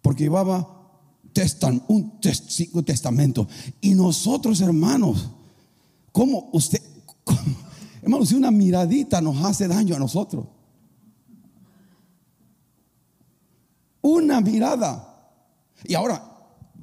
[0.00, 0.74] Porque llevaba
[1.88, 2.20] un
[2.84, 3.48] testamento.
[3.80, 5.30] Y nosotros, hermanos,
[6.12, 6.80] ¿cómo usted...
[8.04, 10.44] Hermanos, si una miradita nos hace daño a nosotros.
[14.02, 15.32] Una mirada.
[15.84, 16.22] Y ahora,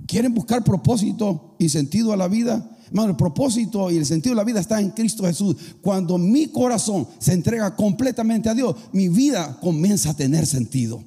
[0.08, 4.38] quieren buscar propósito y sentido a la vida, hermano, el propósito y el sentido de
[4.38, 5.56] la vida está en Cristo Jesús.
[5.84, 11.04] Cuando mi corazón se entrega completamente a Dios, mi vida comienza a tener sentido.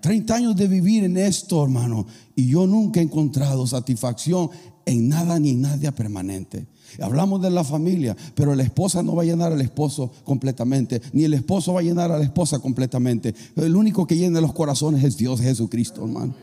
[0.00, 4.48] 30 años de vivir en esto, hermano, y yo nunca he encontrado satisfacción
[4.88, 6.66] en nada ni en nadie permanente.
[7.00, 11.24] Hablamos de la familia, pero la esposa no va a llenar al esposo completamente, ni
[11.24, 13.34] el esposo va a llenar a la esposa completamente.
[13.56, 16.34] El único que llena los corazones es Dios Jesucristo, hermano.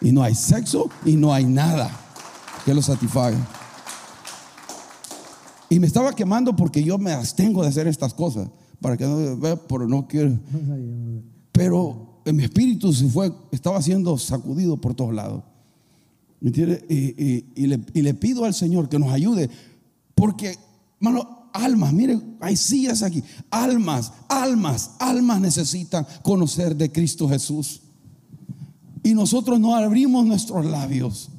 [0.00, 1.90] Y no hay sexo y no hay nada
[2.64, 3.38] que lo satisfaga.
[5.70, 8.48] Y me estaba quemando porque yo me abstengo de hacer estas cosas,
[8.80, 10.38] para que no vea, pero no quiero.
[11.52, 15.44] Pero en mi espíritu se fue, estaba siendo sacudido por todos lados.
[16.44, 19.48] Y, le, pido al Señor que nos ayude,
[20.14, 20.56] porque,
[21.00, 27.82] hermano, almas, miren, hay sillas aquí, almas, almas, almas necesitan conocer de Cristo Jesús.
[29.04, 31.30] Y nosotros no abrimos nuestros labios.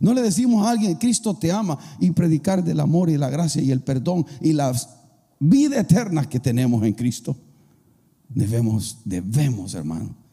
[0.00, 3.62] No le decimos a alguien, Cristo te ama, y predicar del amor y la gracia
[3.62, 4.74] y el perdón y la
[5.38, 7.36] vida eterna que tenemos en Cristo.
[8.30, 10.23] Debemos, debemos, hermano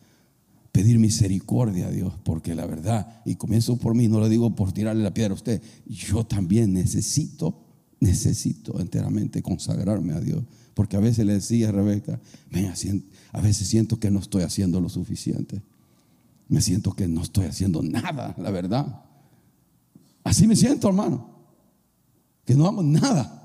[0.71, 4.71] pedir misericordia a Dios, porque la verdad, y comienzo por mí, no lo digo por
[4.71, 7.65] tirarle la piedra a usted, yo también necesito,
[7.99, 10.43] necesito enteramente consagrarme a Dios,
[10.73, 12.19] porque a veces le decía a Rebeca,
[13.33, 15.61] a veces siento que no estoy haciendo lo suficiente,
[16.47, 19.05] me siento que no estoy haciendo nada, la verdad.
[20.23, 21.29] Así me siento, hermano,
[22.45, 23.37] que no hago nada.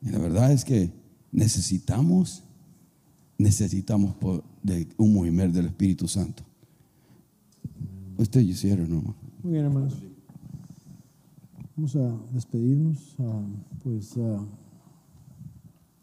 [0.00, 0.92] Y la verdad es que
[1.32, 2.43] necesitamos
[3.38, 4.14] necesitamos
[4.62, 6.42] de un movimiento del Espíritu Santo.
[8.16, 9.14] Usted hicieron, hermano.
[9.42, 9.94] Muy bien, hermanos.
[11.76, 13.16] Vamos a despedirnos.
[13.82, 14.16] pues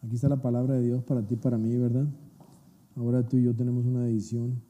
[0.02, 2.06] aquí está la palabra de Dios para ti, para mí, ¿verdad?
[2.94, 4.60] Ahora tú y yo tenemos una decisión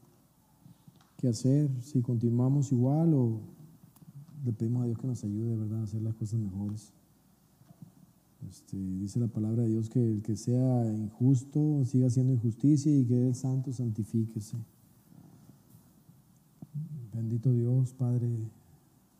[1.17, 3.41] que hacer, si continuamos igual o
[4.45, 6.93] le pedimos a Dios que nos ayude, ¿verdad?, a hacer las cosas mejores.
[8.49, 13.05] Este, dice la palabra de Dios que el que sea injusto siga haciendo injusticia y
[13.05, 14.57] que el santo santifíquese.
[17.13, 18.29] Bendito Dios, Padre,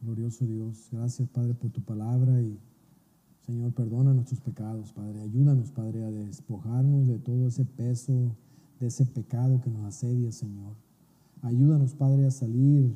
[0.01, 0.89] glorioso Dios.
[0.91, 2.57] Gracias, Padre, por tu palabra y
[3.45, 5.21] Señor, perdona nuestros pecados, Padre.
[5.21, 8.35] Ayúdanos, Padre, a despojarnos de todo ese peso,
[8.79, 10.75] de ese pecado que nos asedia, Señor.
[11.41, 12.93] Ayúdanos, Padre, a salir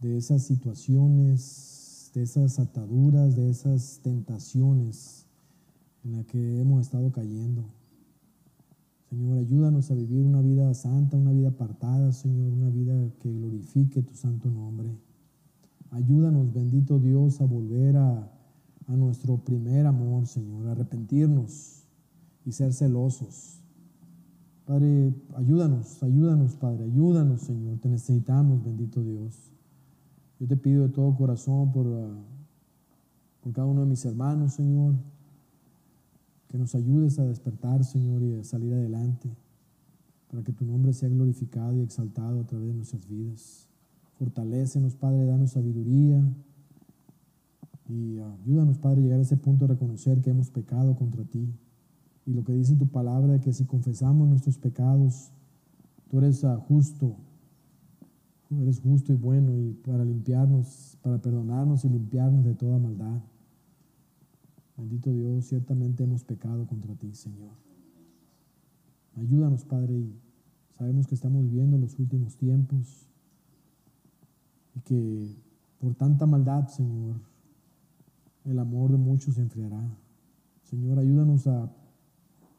[0.00, 1.69] de esas situaciones
[2.14, 5.26] de esas ataduras, de esas tentaciones
[6.04, 7.64] en las que hemos estado cayendo.
[9.08, 14.02] Señor, ayúdanos a vivir una vida santa, una vida apartada, Señor, una vida que glorifique
[14.02, 14.88] tu santo nombre.
[15.90, 18.32] Ayúdanos, bendito Dios, a volver a,
[18.86, 21.84] a nuestro primer amor, Señor, a arrepentirnos
[22.46, 23.60] y ser celosos.
[24.64, 27.78] Padre, ayúdanos, ayúdanos, Padre, ayúdanos, Señor.
[27.78, 29.50] Te necesitamos, bendito Dios.
[30.40, 32.18] Yo te pido de todo corazón por, ah,
[33.42, 34.94] por cada uno de mis hermanos, Señor,
[36.48, 39.28] que nos ayudes a despertar, Señor, y a salir adelante,
[40.30, 43.68] para que tu nombre sea glorificado y exaltado a través de nuestras vidas.
[44.18, 46.24] Fortalécenos, Padre, danos sabiduría
[47.86, 51.22] y ah, ayúdanos, Padre, a llegar a ese punto de reconocer que hemos pecado contra
[51.24, 51.52] ti.
[52.24, 55.32] Y lo que dice tu palabra, que si confesamos nuestros pecados,
[56.08, 57.14] tú eres ah, justo
[58.58, 63.20] eres justo y bueno y para limpiarnos, para perdonarnos y limpiarnos de toda maldad.
[64.76, 67.52] Bendito Dios, ciertamente hemos pecado contra ti, Señor.
[69.16, 70.20] Ayúdanos, Padre, y
[70.78, 73.06] sabemos que estamos viviendo los últimos tiempos
[74.74, 75.36] y que
[75.78, 77.16] por tanta maldad, Señor,
[78.44, 79.82] el amor de muchos se enfriará.
[80.62, 81.70] Señor, ayúdanos a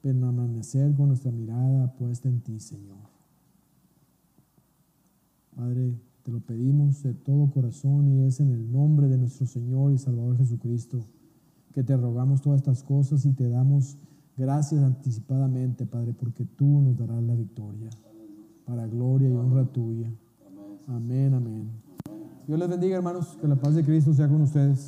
[0.01, 3.00] permanecer con nuestra mirada puesta en ti, Señor.
[5.55, 5.93] Padre,
[6.23, 9.97] te lo pedimos de todo corazón y es en el nombre de nuestro Señor y
[9.97, 11.05] Salvador Jesucristo
[11.73, 13.97] que te rogamos todas estas cosas y te damos
[14.37, 17.89] gracias anticipadamente, Padre, porque tú nos darás la victoria
[18.65, 20.11] para gloria y honra tuya.
[20.87, 21.69] Amén, amén.
[22.47, 24.87] Dios les bendiga, hermanos, que la paz de Cristo sea con ustedes.